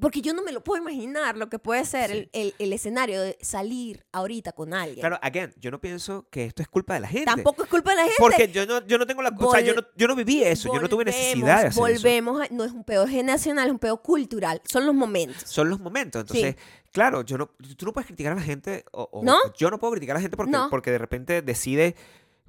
[0.00, 2.16] porque yo no me lo puedo imaginar lo que puede ser Sí.
[2.16, 5.00] el, el- el escenario de salir ahorita con alguien.
[5.00, 7.26] Claro, again, yo no pienso que esto es culpa de la gente.
[7.26, 8.16] Tampoco es culpa de la gente.
[8.18, 9.28] Porque yo no, yo no tengo la.
[9.38, 10.72] O sea, yo no, Vol- yo no viví eso.
[10.72, 11.80] Yo no tuve necesidad de hacer eso.
[11.80, 14.60] Volvemos, a- no es un pedo generacional, es un pedo cultural.
[14.64, 15.42] Son los momentos.
[15.46, 16.22] Son los momentos.
[16.22, 16.56] Entonces,
[16.90, 18.84] claro, yo no, tú no puedes criticar a la gente.
[18.92, 19.36] O, o- ¿No?
[19.58, 20.68] Yo no puedo criticar a la gente porque, No.
[20.70, 21.94] porque de repente decide.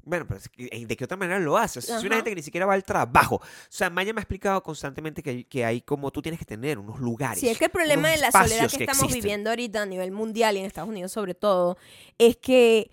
[0.03, 1.85] Bueno, pero es eh, ¿de qué otra manera lo haces?
[1.85, 2.05] Es Ajá.
[2.05, 3.35] una gente que ni siquiera va al trabajo.
[3.37, 6.77] O sea, Maya me ha explicado constantemente que, que hay como tú tienes que tener
[6.77, 7.39] unos lugares.
[7.39, 9.21] Sí, es que el problema de la soledad que, que estamos existen.
[9.21, 11.77] viviendo ahorita a nivel mundial y en Estados Unidos sobre todo,
[12.17, 12.91] es que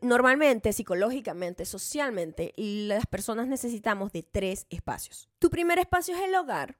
[0.00, 5.28] normalmente, psicológicamente, socialmente, las personas necesitamos de tres espacios.
[5.38, 6.76] Tu primer espacio es el hogar.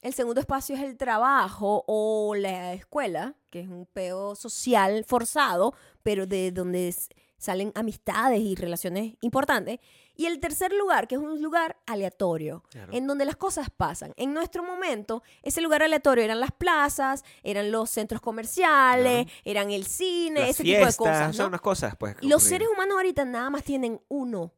[0.00, 5.74] El segundo espacio es el trabajo o la escuela, que es un peo social forzado,
[6.02, 6.94] pero de donde
[7.38, 9.78] salen amistades y relaciones importantes.
[10.16, 12.92] Y el tercer lugar, que es un lugar aleatorio, Claro.
[12.92, 14.12] en donde las cosas pasan.
[14.16, 19.84] En nuestro momento, ese lugar aleatorio eran las plazas, eran los centros comerciales, eran el
[19.86, 21.38] cine, Las ese fiestas, tipo de cosas.
[21.38, 21.46] ¿no?
[21.46, 22.16] unas cosas, pues.
[22.22, 24.52] Los seres humanos ahorita nada más tienen uno,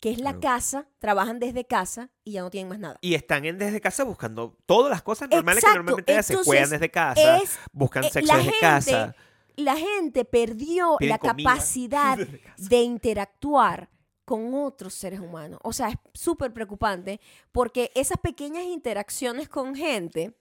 [0.00, 0.40] que es la Claro.
[0.40, 2.98] casa, trabajan desde casa y ya no tienen más nada.
[3.00, 6.32] Y están en desde casa buscando todas las cosas normales Exacto, que normalmente ya se
[6.34, 9.16] entonces, juegan desde casa, es, buscan eh, sexo desde gente casa.
[9.56, 11.36] La gente perdió Piden la comida.
[11.36, 12.18] capacidad
[12.58, 13.90] de interactuar
[14.24, 15.60] con otros seres humanos.
[15.62, 17.20] O sea, es súper preocupante
[17.52, 20.36] porque esas pequeñas interacciones con gente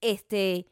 [0.00, 0.68] este,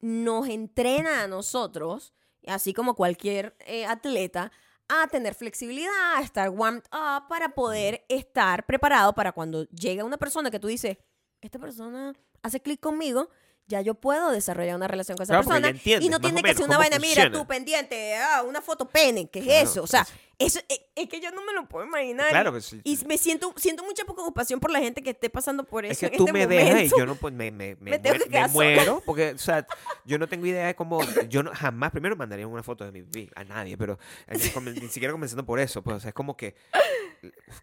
[0.00, 2.14] nos entrena a nosotros,
[2.46, 4.50] así como cualquier eh, atleta,
[4.88, 10.16] a tener flexibilidad, a estar warmed up para poder estar preparado para cuando llega una
[10.16, 10.96] persona que tú dices,
[11.40, 13.28] esta persona hace clic conmigo,
[13.68, 16.54] ya yo puedo desarrollar una relación con esa Claro, persona entiendes y no tiene que
[16.54, 19.82] ser una vaina, mira, tú pendiente, ah, una foto pene, ¿qué es Claro, eso?
[19.82, 20.16] O sea, pues.
[20.38, 22.28] Eso es, es que yo no me lo puedo imaginar.
[22.30, 25.64] Claro, pues, sí, Y me siento, siento mucha preocupación por la gente que esté pasando
[25.64, 26.64] por eso Es que en tú este me momento.
[26.64, 29.38] dejas y yo no pues, me, me, me, Me tengo que me muero porque, o
[29.38, 29.66] sea,
[30.04, 33.02] yo no tengo idea de cómo, yo no, jamás, primero mandaría una foto de mi
[33.02, 34.36] pipí a nadie, pero eh,
[34.80, 36.54] ni siquiera comenzando por eso, pues, o sea, es como que,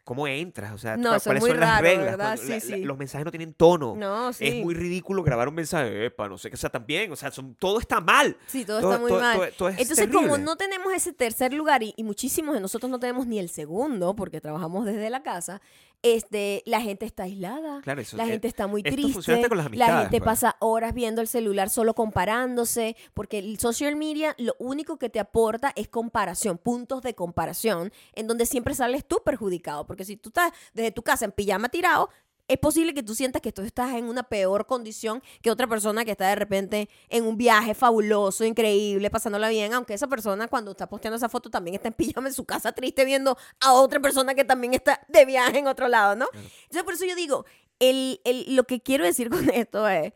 [0.04, 2.40] cómo entras, o sea, No, cuáles muy son las raro, reglas.
[2.42, 2.84] Sí, la- la- sí.
[2.84, 3.96] los mensajes no tienen tono.
[3.96, 4.46] No, sí.
[4.48, 7.56] Es muy ridículo grabar un mensaje, epa, no sé qué sea también, o sea, son,
[7.56, 8.36] todo está mal.
[8.48, 9.38] Sí, todo, Todo- está muy todo- mal.
[9.38, 10.44] todo- todo es Entonces, como terrible.
[10.44, 14.16] no tenemos ese tercer lugar y, y muchísimos de nosotros no tenemos ni el segundo
[14.16, 15.62] porque trabajamos desde la casa,
[16.02, 17.82] este, la gente está aislada.
[17.82, 19.48] Claro, eso- la gente está muy triste.
[19.48, 20.24] con las la gente pues.
[20.24, 25.20] pasa horas viendo el celular solo comparándose, porque el social media lo único que te
[25.20, 30.30] aporta es comparación, puntos de comparación, en donde siempre sales tú perjudicado, porque si tú
[30.30, 32.10] estás desde tu casa en pijama tirado,
[32.48, 36.06] es posible que tú sientas que tú estás en una peor condición que otra persona
[36.06, 40.72] que está de repente en un viaje fabuloso, increíble, pasándola bien, aunque esa persona cuando
[40.72, 44.00] está posteando esa foto también está en pijama en su casa triste viendo a otra
[44.00, 46.28] persona que también está de viaje en otro lado, ¿no?
[46.34, 47.46] Entonces por eso yo digo,
[47.80, 50.14] el, el- lo que quiero decir con esto es,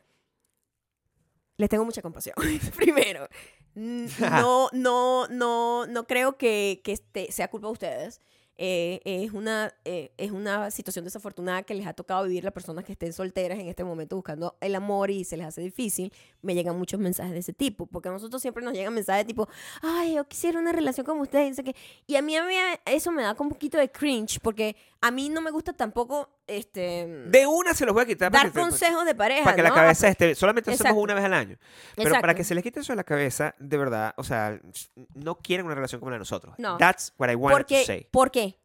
[1.57, 2.35] les tengo mucha compasión,
[2.75, 3.27] primero.
[3.75, 8.19] No, no, no, no creo que, que este sea culpa de ustedes.
[8.61, 12.83] Eh, es, una, eh, es una situación desafortunada que les ha tocado vivir las personas
[12.83, 16.11] que estén solteras en este momento buscando el amor y se les hace difícil.
[16.41, 19.47] Me llegan muchos mensajes de ese tipo, porque a nosotros siempre nos llegan mensajes tipo,
[19.81, 21.57] ay, yo quisiera una relación con ustedes.
[21.59, 21.73] Y,
[22.11, 22.55] y a mí, a mí
[22.85, 26.41] eso me da como un poquito de cringe, porque a mí no me gusta tampoco
[26.45, 29.43] este, De una se los voy a quitar dar consejos de pareja.
[29.43, 30.35] para que la cabeza esté.
[30.35, 31.01] Solamente lo hacemos Exacto.
[31.01, 31.57] una vez al año.
[31.95, 32.35] Pero para Exacto.
[32.35, 34.59] que se les quite eso de la cabeza, de verdad, o sea,
[35.13, 36.55] no quieren una relación como la de nosotros.
[36.57, 36.77] No.
[36.77, 38.07] That's what I wanted porque, to say.
[38.11, 38.59] ¿Por qué?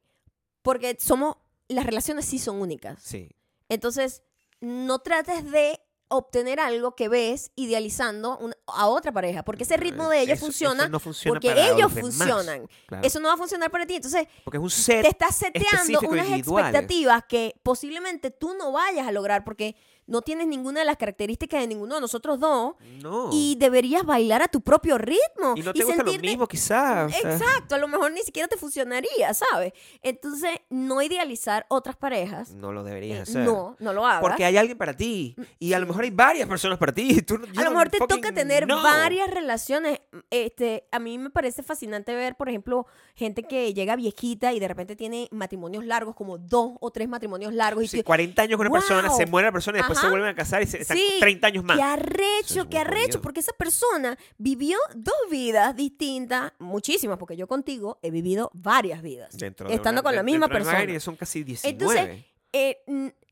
[0.62, 1.36] Porque somos,
[1.68, 3.00] las relaciones sí son únicas.
[3.02, 3.30] Sí.
[3.68, 4.22] Entonces,
[4.60, 10.08] no trates de obtener algo que ves idealizando un- a otra pareja, porque ese ritmo
[10.08, 12.68] de ellos Eso- funciona eso no funciona porque ellos funcionan.
[12.86, 13.06] Claro.
[13.06, 13.96] Eso no va a funcionar para ti.
[13.96, 15.02] Entonces, Porque es un set.
[15.02, 16.68] te estás seteando unas individuales.
[16.74, 19.76] expectativas que posiblemente tú no vayas a lograr porque
[20.06, 23.30] no tienes ninguna de las características de ninguno de nosotros dos No.
[23.32, 27.12] y deberías bailar a tu propio ritmo Y no te gusta lo sentirte- mismo, quizás.
[27.16, 29.72] Exacto, a lo mejor ni siquiera te funcionaría, ¿sabes?
[30.02, 32.50] Entonces, no idealizar otras parejas.
[32.52, 33.44] No lo deberías eh, hacer.
[33.44, 34.20] no, no lo hagas.
[34.20, 35.34] Porque hay alguien para ti.
[35.58, 37.22] Y a lo mejor hay varias personas para ti.
[37.26, 38.82] Tú no- a lo mejor te toca tener know.
[38.82, 40.00] varias relaciones.
[40.30, 44.68] Este, a mí me parece fascinante ver, por ejemplo, gente que llega viejita y de
[44.68, 47.84] repente tiene matrimonios largos, como dos o tres matrimonios largos.
[47.84, 50.00] Y Sí, tú- 40 años con una persona, se muere la persona y después se
[50.00, 50.10] Ajá.
[50.10, 51.76] vuelven a casar y se, están Sí, 30 años más.
[51.76, 57.46] Qué arrecho, es qué arrecho, porque esa persona vivió dos vidas distintas, muchísimas, porque yo
[57.46, 61.00] contigo he vivido varias vidas, Dentro de estando una- con la misma persona.
[61.00, 61.72] son casi 19.
[62.00, 62.82] Entonces, eh,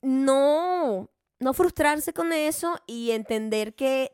[0.02, 1.08] no,
[1.38, 4.12] no frustrarse con eso y entender que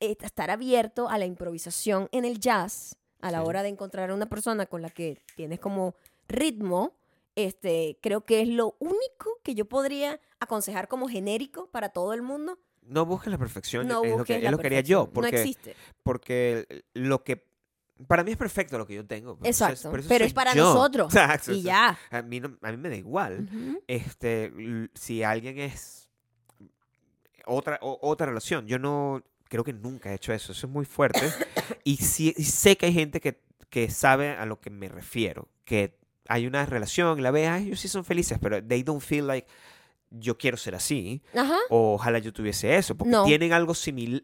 [0.00, 3.46] eh, estar abierto a la improvisación en el jazz a la Sí.
[3.46, 5.94] hora de encontrar a una persona con la que tienes como
[6.28, 6.92] ritmo,
[7.36, 12.22] este, creo que es lo único que yo podría aconsejar como genérico para todo el
[12.22, 12.58] mundo.
[12.82, 13.88] no busques la perfección.
[13.88, 15.10] No es lo que, es lo que haría yo.
[15.10, 15.74] Porque, No existe.
[16.02, 17.46] porque lo que.
[18.08, 19.38] Para mí es perfecto lo que yo tengo.
[19.42, 19.90] eso es- Exacto.
[19.90, 20.64] por eso Pero es para yo.
[20.74, 21.14] nosotros.
[21.14, 21.96] Exacto, Y ya.
[22.10, 23.48] A mí, no- a mí me da igual.
[23.50, 23.82] Ujú.
[23.86, 26.08] este l- si alguien es
[27.46, 30.84] otra o- otra relación yo no creo que nunca he hecho eso eso es muy
[30.84, 31.20] fuerte
[31.84, 35.48] y, sí- y sé que hay gente que, que sabe a lo que me refiero
[35.64, 35.98] que
[36.28, 39.46] hay una relación la ve ay ellos sí son felices pero they don't feel like
[40.10, 41.56] yo quiero ser así Ajá.
[41.70, 43.24] o ojalá yo tuviese eso porque No.
[43.24, 44.22] tienen algo similar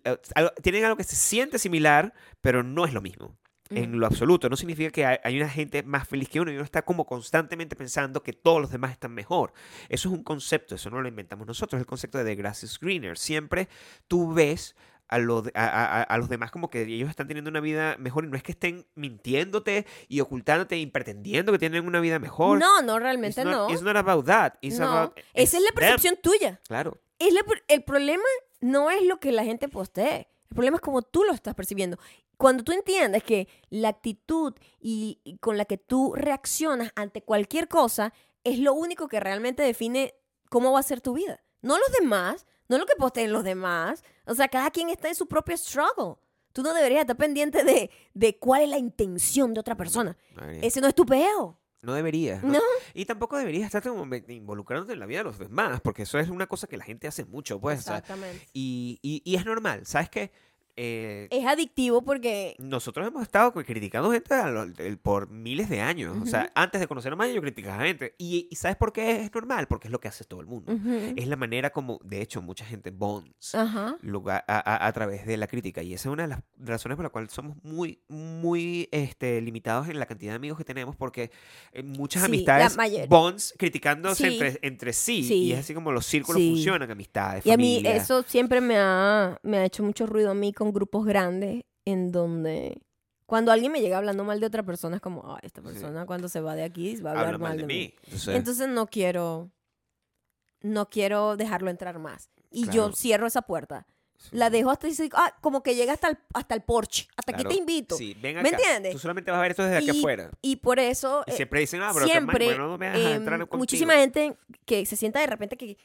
[0.63, 3.37] tienen algo que se siente similar pero no es lo mismo
[3.73, 4.49] en lo absoluto.
[4.49, 7.07] No significa que hay, hay una gente más feliz que uno y uno está como
[7.07, 9.53] constantemente pensando que todos los demás están mejor.
[9.89, 12.65] Eso es un concepto, eso no lo inventamos nosotros, es el concepto de The Grass
[12.65, 13.17] is Greener.
[13.17, 13.69] Siempre
[14.09, 14.75] tú ves
[15.11, 18.25] a, lo a, a- a los demás como que ellos están teniendo una vida mejor
[18.25, 22.59] y no es que estén mintiéndote y ocultándote y pretendiendo que tienen una vida mejor.
[22.59, 23.71] No, no, It's realmente not, no.
[23.71, 24.55] it's not about that.
[24.61, 24.87] It's No.
[24.91, 25.75] about Esa es la them.
[25.77, 26.61] percepción tuya.
[26.67, 26.99] Claro.
[27.19, 28.23] Es la el problema
[28.61, 30.29] no es lo que la gente postee.
[30.49, 31.99] El problema es cómo tú lo estás percibiendo.
[32.37, 37.69] Cuando tú entiendes que la actitud y, y con la que tú reaccionas ante cualquier
[37.69, 38.13] cosa
[38.45, 40.15] es lo único que realmente define
[40.49, 41.43] cómo va a ser tu vida.
[41.63, 44.03] No los demás, no lo que posteen los demás.
[44.27, 46.15] O sea, cada quien está en su propio struggle.
[46.53, 50.17] Tú no deberías estar pendiente de, de cuál es la intención de otra persona.
[50.63, 51.59] Ese no es tu peo.
[51.83, 52.43] No deberías.
[52.43, 52.59] No.
[52.93, 56.29] Y tampoco deberías estar como involucrándote en la vida de los demás, porque eso es
[56.29, 57.79] una cosa que la gente hace mucho, pues.
[57.79, 58.49] o sea, Exactamente.
[58.53, 60.31] y, y- y es normal, ¿sabes qué?
[60.77, 66.17] Eh, Es adictivo porque nosotros hemos estado criticando gente lo- el- por miles de años.
[66.23, 68.15] O sea, antes de conocer a Maya yo criticaba a gente.
[68.19, 69.67] Y, y ¿sabes por qué es normal?
[69.69, 70.73] Porque es lo que hace todo el mundo.
[70.73, 71.15] Ujú.
[71.17, 73.97] Es la manera como, de hecho, mucha gente bonds Ajá.
[74.03, 75.83] lugar- a, a- a través de la crítica.
[75.83, 79.89] Y esa es una de las razones por la cual somos muy, muy este, limitados
[79.89, 81.31] en la cantidad de amigos que tenemos, porque
[81.73, 82.77] eh, muchas Sí, amistades
[83.09, 84.33] bonds criticándose Sí.
[84.35, 85.35] entre, entre sí, Sí.
[85.45, 87.97] Y es así como los círculos funcionan, amistades, Y a mí familia.
[87.97, 92.13] eso siempre me ha, me ha hecho mucho ruido a mí con grupos grandes en
[92.13, 92.83] donde
[93.25, 96.29] Cuando alguien me llega hablando mal de otra persona, es como, ah, esta persona cuando
[96.29, 97.95] se va de aquí va a hablar Habla mal de mí.
[98.05, 99.51] Entonces, Entonces no quiero,
[100.63, 102.29] no quiero dejarlo entrar más.
[102.51, 102.93] Y yo Claro.
[102.97, 103.87] cierro esa puerta.
[104.19, 104.29] sí.
[104.33, 107.09] La dejo hasta, ah, como que llega hasta el, hasta el porche.
[107.17, 107.55] Hasta aquí Claro.
[107.55, 107.97] te invito.
[107.97, 108.51] Sí, ven ¿Me acá.
[108.51, 108.93] entiendes?
[108.93, 110.31] Tú solamente vas a ver esto desde aquí Y- afuera.
[110.43, 111.25] Y por eso...
[111.27, 114.37] Y eh, siempre dicen, ah, pero siempre bueno, no me dejas eh, entrar muchísima gente
[114.67, 115.79] que se sienta de repente que,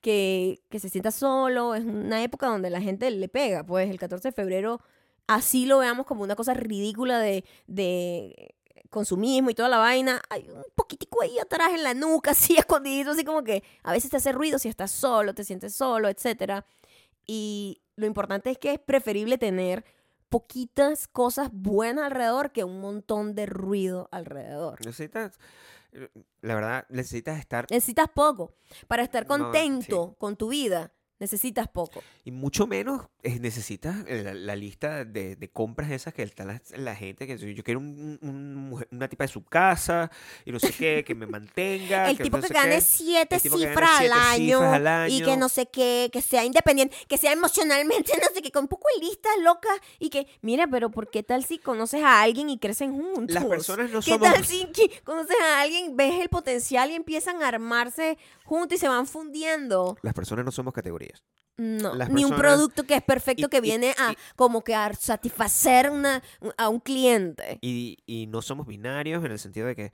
[0.00, 3.98] que, que se sienta solo, es una época donde la gente le pega, pues el
[3.98, 4.80] 14 de febrero
[5.26, 8.56] así lo veamos como una cosa ridícula de, de
[8.90, 13.12] consumismo y toda la vaina, hay un poquitico ahí atrás en la nuca, así escondido,
[13.12, 16.64] así como que a veces te hace ruido si estás solo, te sientes solo, etcétera.
[17.26, 19.84] Y lo importante es que es preferible tener
[20.28, 24.84] poquitas cosas buenas alrededor que un montón de ruido alrededor.
[24.84, 25.38] Necesitas,
[26.40, 28.54] la verdad, necesitas estar, Necesitas poco.
[28.86, 32.02] Para estar No, contento con tu vida, necesitas poco.
[32.24, 36.60] y mucho menos eh, necesitas la, la lista de, de compras esas que está la,
[36.76, 40.10] la gente, que yo quiero un- un una tipa de su casa,
[40.44, 42.08] y no sé qué, que me mantenga.
[42.10, 42.80] El tipo no que gane qué.
[42.80, 46.44] siete que gane cifras, al año, cifras al y que no sé qué, que sea
[46.44, 50.26] independiente, que sea emocionalmente, no sé qué, con un poco de listas locas y que,
[50.42, 53.34] mira, pero ¿por qué tal si conoces a alguien y crecen juntos?
[53.34, 54.32] Las personas no ¿Qué somos...
[54.32, 54.66] tal si
[55.04, 59.96] conoces a alguien, ves el potencial y empiezan a armarse juntos y se van fundiendo?
[60.02, 60.72] Las personas no somos
[61.60, 64.76] No, ni un producto que es perfecto y- que y- viene a y- como que
[64.76, 66.22] a satisfacer una,
[66.56, 67.58] a un cliente.
[67.60, 69.92] Y no somos binarios en el sentido de que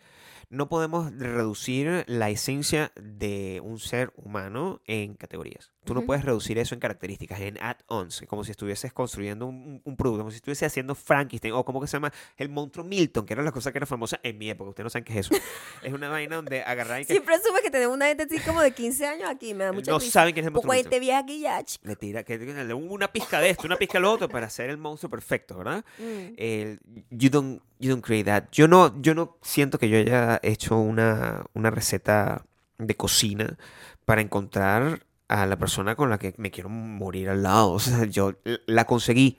[0.51, 5.71] no podemos reducir la esencia de un ser humano en categorías.
[5.85, 6.07] Tú no Ujú.
[6.07, 10.31] puedes reducir eso en características, en add-ons, como si estuvieses construyendo un, un- producto, como
[10.31, 13.53] si estuvieses haciendo Frankenstein, o como que se llama el monstruo Milton, que era la
[13.53, 14.71] cosa que era famosa en mi época.
[14.71, 15.35] Ustedes no saben qué es eso.
[15.83, 18.63] es una vaina donde agarrar y que Siempre asume que tenemos una gente así como
[18.63, 20.11] de 15 años aquí, me da mucha no risa.
[20.13, 21.01] saben quién es el monstruo Milton.
[21.01, 21.87] vieja aquí ya, chico.
[21.87, 22.37] Le tira que,
[22.75, 25.85] una pizca de esto, una pizca de lo otro para hacer el monstruo perfecto, ¿verdad?
[25.99, 26.33] Mm.
[26.39, 26.81] el
[27.11, 28.45] you don't you don't create that.
[28.53, 32.45] Yo no yo no siento que yo haya hecho una, una receta
[32.79, 33.57] de cocina
[34.05, 37.72] para encontrar a la persona con la que me quiero morir al lado.
[37.72, 38.35] O sea, yo
[38.66, 39.39] la conseguí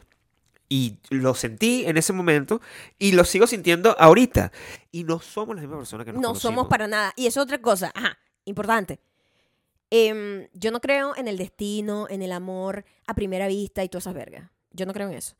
[0.68, 2.60] y lo sentí en ese momento
[2.98, 4.52] y lo sigo sintiendo ahorita.
[4.92, 6.68] Y no somos la misma persona que nos No somos conocimos.
[6.68, 7.14] para nada.
[7.16, 9.00] Y eso es otra cosa, ajá, importante.
[9.92, 14.04] Em, yo no creo en el destino, en el amor a primera vista y todas
[14.04, 14.50] esas vergas.
[14.72, 15.36] Yo no creo en eso.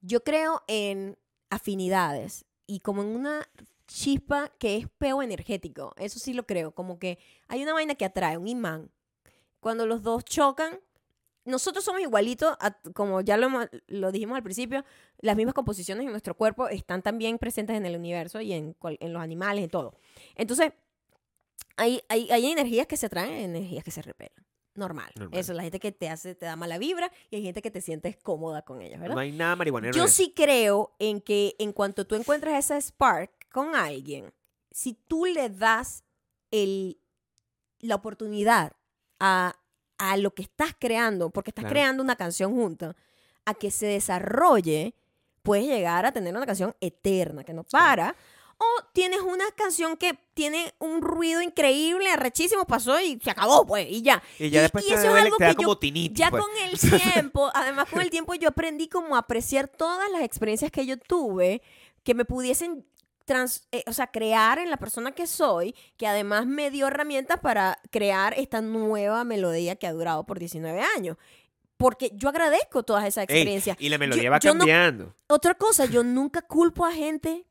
[0.00, 1.18] Yo creo en
[1.50, 3.48] afinidades y como en una
[3.86, 5.94] chispa que es peo energético.
[5.96, 6.72] Eso sí lo creo.
[6.72, 7.18] Como que
[7.48, 8.90] hay una vaina que atrae, un imán.
[9.60, 10.78] Cuando los dos chocan,
[11.44, 13.48] nosotros somos igualitos, a- como ya lo,
[13.86, 14.84] lo dijimos al principio,
[15.20, 19.12] las mismas composiciones en nuestro cuerpo están también presentes en el universo y en, en
[19.14, 19.94] los animales, en todo.
[20.36, 20.72] Entonces,
[21.76, 24.44] hay, hay, hay energías que se atraen energías que se repelan.
[24.78, 25.10] Normal.
[25.16, 25.38] Normal.
[25.38, 27.80] Eso, la gente que te hace, te da mala vibra y hay gente que te
[27.80, 29.14] sientes cómoda con ellos, ¿verdad?
[29.14, 29.94] No hay nada marihuanero.
[29.94, 34.32] Yo sí creo en que en cuanto tú encuentras esa spark con alguien,
[34.70, 36.04] si tú le das
[36.50, 36.98] el,
[37.80, 38.72] la oportunidad
[39.20, 39.56] a,
[39.98, 41.72] a lo que estás creando, porque estás Claro.
[41.74, 42.94] creando una canción junta,
[43.44, 44.94] a que se desarrolle,
[45.42, 48.14] puedes llegar a tener una canción eterna que no para.
[48.60, 53.86] O tienes una canción que tiene un ruido increíble, arrechísimo, pasó y se acabó, pues,
[53.88, 54.20] y ya.
[54.38, 55.78] Y ya y- después y te, eso es algo que yo-.
[56.14, 56.42] Ya pues.
[56.42, 56.78] con el
[57.22, 60.98] tiempo, además con el tiempo yo aprendí como a apreciar todas las experiencias que yo
[60.98, 61.62] tuve
[62.02, 62.84] que me pudiesen
[63.26, 67.38] trans- eh, o sea, crear en la persona que soy, que además me dio herramientas
[67.40, 71.16] para crear esta nueva melodía que ha durado por 19 años.
[71.76, 73.76] Porque yo agradezco todas esas Ey, experiencias.
[73.78, 75.14] y la melodía Yo- va yo no- cambiando.
[75.28, 77.44] Otra cosa, yo nunca culpo a gente.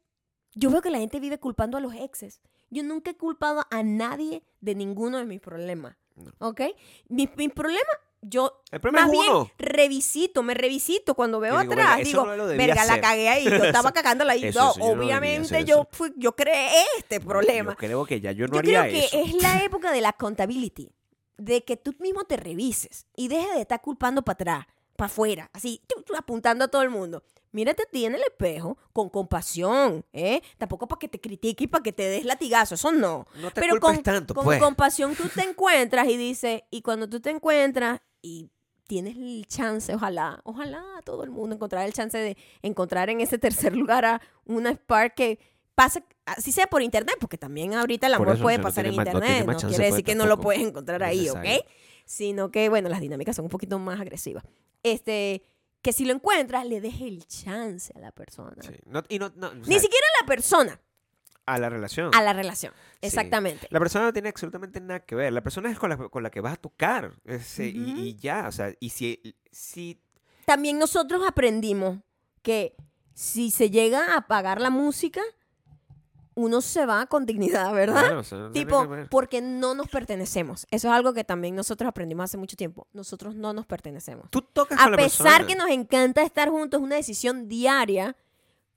[0.60, 2.42] Yo veo que la gente vive culpando a los exes.
[2.70, 5.96] Yo nunca he culpado a nadie de ninguno de mis problemas.
[6.16, 6.32] No.
[6.40, 6.62] ¿Ok?
[7.10, 7.86] Mis mi problemas,
[8.22, 9.52] yo El problema más es bien uno.
[9.60, 13.02] revisito, me revisito cuando veo digo, atrás, digo, no verga, la hacer".
[13.02, 14.46] cagué ahí, yo estaba cagándola ahí.
[14.46, 15.88] Eso, No, eso, yo obviamente yo eso.
[15.92, 17.72] fui, yo creé este problema.
[17.74, 19.20] Yo creo que ya yo no Yo haría creo que eso.
[19.22, 20.92] es la época de la accountability,
[21.38, 25.50] de que tú mismo te revises y dejes de estar culpando para atrás, para afuera,
[25.54, 25.82] así,
[26.18, 27.22] apuntando a todo el mundo.
[27.58, 30.42] Mírate a ti en el espejo con compasión, ¿eh?
[30.60, 33.26] Tampoco para que te critique y para que te des latigazo, eso no.
[33.42, 34.60] No te Pero con, tanto, con pues.
[34.62, 38.52] compasión tú te encuentras y dices, y cuando tú te encuentras y
[38.86, 43.40] tienes el chance, ojalá, ojalá todo el mundo encontrar el chance de encontrar en ese
[43.40, 45.40] tercer lugar a una Spark que
[45.74, 49.08] pase, así sea por internet, porque también ahorita el amor puede no pasar en más-
[49.08, 51.66] internet, no, quiere decir que no lo puedes encontrar ahí, ¿ok?
[52.06, 54.44] Sino que, bueno, las dinámicas son un poquito más agresivas.
[54.84, 55.42] Este,
[55.82, 58.62] que si lo encuentras, le dejes el chance a la persona.
[58.62, 58.74] Sí.
[58.86, 60.82] No- y no- no, o Ni siquiera a la persona,
[61.46, 62.14] a la relación.
[62.14, 62.74] a la relación.
[62.76, 63.08] Sí.
[63.08, 63.68] Exactamente.
[63.72, 65.32] La persona no tiene absolutamente nada que ver.
[65.32, 67.14] La persona es con la, con la que vas a tocar.
[67.26, 68.00] Es, y- Ujú.
[68.02, 70.02] y, ya, o sea, y si, si
[70.46, 72.00] también nosotros aprendimos
[72.42, 72.76] que
[73.14, 75.22] si se llega a apagar la música,
[76.40, 78.00] uno se va con dignidad, ¿verdad?
[78.02, 80.68] Claro, o sea, no Tipo, que porque no nos pertenecemos.
[80.70, 82.88] Eso es algo que también nosotros aprendimos hace mucho tiempo.
[82.94, 84.30] Nosotros no nos pertenecemos.
[84.30, 88.16] Tú tocas A con la pesar que nos encanta estar juntos, es una decisión diaria,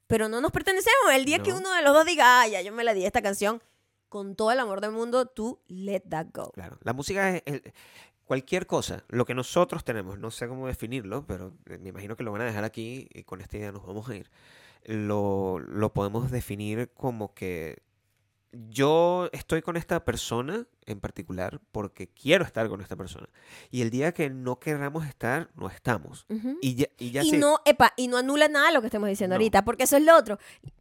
[0.06, 1.12] pero no nos pertenecemos.
[1.12, 1.58] El día que No.
[1.58, 3.62] uno de los dos diga, ah, ya yo me la di esta canción,
[4.08, 6.50] con todo el amor del mundo, tú let that go.
[6.52, 7.72] Claro, la música es, el-
[8.24, 12.22] cualquier cosa, lo que nosotros tenemos, no sé cómo definirlo, pero eh, me imagino que
[12.22, 14.30] lo van a dejar aquí y con esta idea nos vamos a ir.
[14.84, 17.82] Lo, lo podemos definir como que
[18.52, 23.28] yo estoy con esta persona en particular porque quiero estar con esta persona.
[23.70, 26.26] Y el día que no queramos estar, no estamos.
[26.28, 26.58] Ujú.
[26.60, 29.34] Y ya, y ya y no, epa, y no anula nada lo que estemos diciendo
[29.34, 29.36] No.
[29.36, 30.38] ahorita, porque eso es lo otro.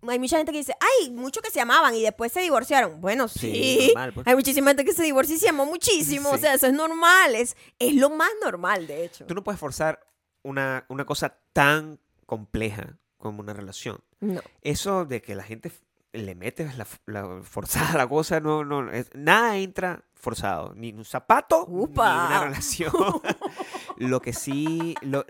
[0.08, 3.02] Hay mucha gente que dice, ay, muchos que se amaban y después se divorciaron.
[3.02, 3.52] Bueno, sí.
[3.52, 4.26] Sí, normal, pues.
[4.28, 6.30] Hay muchísima gente que se divorcia y se amó muchísimo.
[6.32, 6.42] O Sí.
[6.42, 7.36] sea, eso es normal.
[7.36, 9.28] Es, es lo más normal, de hecho.
[9.28, 10.00] Tú no puedes forzar
[10.42, 14.00] una, una cosa tan compleja como una relación.
[14.22, 14.42] No.
[14.64, 15.72] eso de que la gente
[16.12, 16.68] le mete
[17.06, 22.12] la, forzada la cosa, no, no, es- nada entra forzado, ni un zapato, Upa.
[22.12, 22.92] ni una relación.
[23.98, 25.24] lo que sí, lo,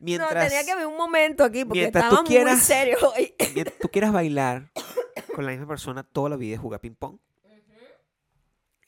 [0.00, 3.02] mientras, no, tenía que haber un momento aquí porque mientras tú estábamos muy quieras- serios
[3.02, 3.34] hoy.
[3.54, 4.70] mientras tú quieras bailar
[5.34, 7.18] con la misma persona toda la vida y jugar ping pong,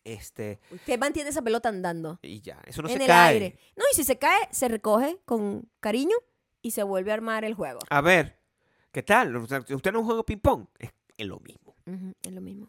[0.04, 3.34] este, Usted mantiene esa pelota andando y ya, eso no en se el cae.
[3.34, 3.58] aire.
[3.76, 6.16] No, y si se cae, se recoge con cariño
[6.62, 7.80] y se vuelve a armar el juego.
[7.90, 8.37] A ver,
[8.92, 9.36] ¿qué tal?
[9.36, 11.74] Usted usted no juega ping pong, es, es lo mismo.
[12.22, 12.68] Es lo mismo.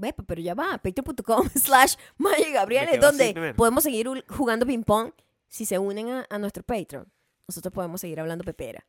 [0.00, 4.08] Pa- pero ya va, patreon.com slash Maya y Gabriel Me es quedo donde podemos seguir
[4.28, 5.12] jugando ping pong
[5.46, 7.06] si se unen a, a nuestro Patreon.
[7.46, 8.86] Nosotros podemos seguir hablando pepera.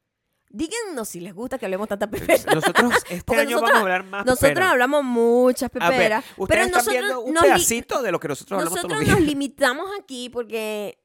[0.49, 2.53] Díganos si les gusta que hablemos tanta pepera.
[2.53, 4.71] Nosotros este Porque año nosotros- vamos a hablar más Nosotros pepera.
[4.71, 8.59] hablamos muchas ver, peperas, ustedes pero están nosotros viendo un pedacito de lo que nosotros
[8.59, 11.00] hablamos todos nosotros nos limitamos aquí porque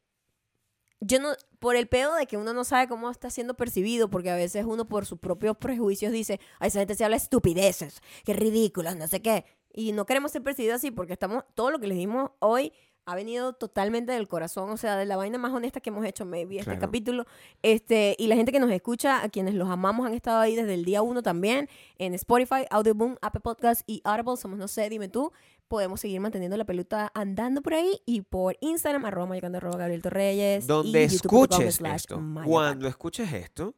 [1.01, 4.31] yo no, por el pedo de que uno no sabe cómo está siendo percibido, porque
[4.31, 8.33] a veces uno por sus propios prejuicios dice, a esa gente se habla estupideces, qué
[8.33, 9.45] ridículas, no sé qué.
[9.73, 12.73] Y no queremos ser percibidos así porque estamos, todo lo que les dimos hoy
[13.07, 16.25] ha venido totalmente del corazón, o sea, de la vaina más honesta que hemos hecho,
[16.25, 17.25] maybe, este capítulo.
[17.63, 20.75] Este, y la gente que nos escucha, a quienes los amamos, han estado ahí desde
[20.75, 25.09] el día uno también, en Spotify, Audioboom, Apple Podcast y Audible, somos no sé, dime
[25.09, 25.33] tú.
[25.69, 30.03] Podemos seguir manteniendo la pelota andando por ahí y por Instagram, arroba mayocando, arroba Gabriel
[30.03, 30.67] Torreyes.
[30.67, 33.75] Donde y escuches esto, cuando escuches esto,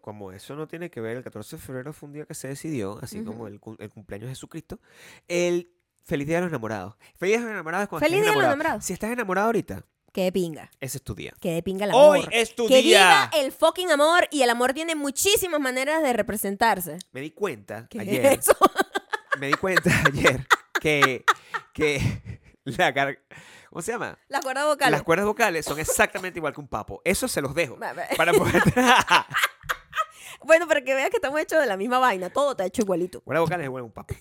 [0.00, 2.48] como eso no tiene que ver, el 14 de febrero fue un día que se
[2.48, 4.80] decidió, así como el, el cumpleaños de Jesucristo,
[5.28, 5.70] el
[6.04, 6.94] Feliz Día de los Enamorados.
[7.16, 8.54] Feliz Día de los Enamorados cuando Feliz estés Día de los enamorado.
[8.54, 8.84] Enamorados.
[8.84, 11.32] Si estás enamorado ahorita, Que de pinga, ese es tu día.
[11.40, 12.18] que de pinga el amor.
[12.18, 13.28] Hoy es tu que día.
[13.32, 16.98] viva el fucking amor y el amor tiene muchísimas maneras de representarse.
[17.12, 18.56] Me di cuenta ¿Qué ayer, es eso?
[19.40, 20.46] me di cuenta ayer
[20.80, 21.24] que,
[21.72, 23.18] que la gar-
[23.70, 24.18] ¿cómo se llama?
[24.28, 24.90] La cuerda vocal.
[24.90, 27.00] Las cuerdas vocales son exactamente igual que un papo.
[27.04, 27.78] Eso se los dejo.
[28.16, 28.62] Para poder...
[30.44, 32.28] Bueno, para que veas que estamos hechos de la misma vaina.
[32.28, 33.20] Todo te ha hecho igualito.
[33.20, 34.14] cuerdas vocales es igual que un papo.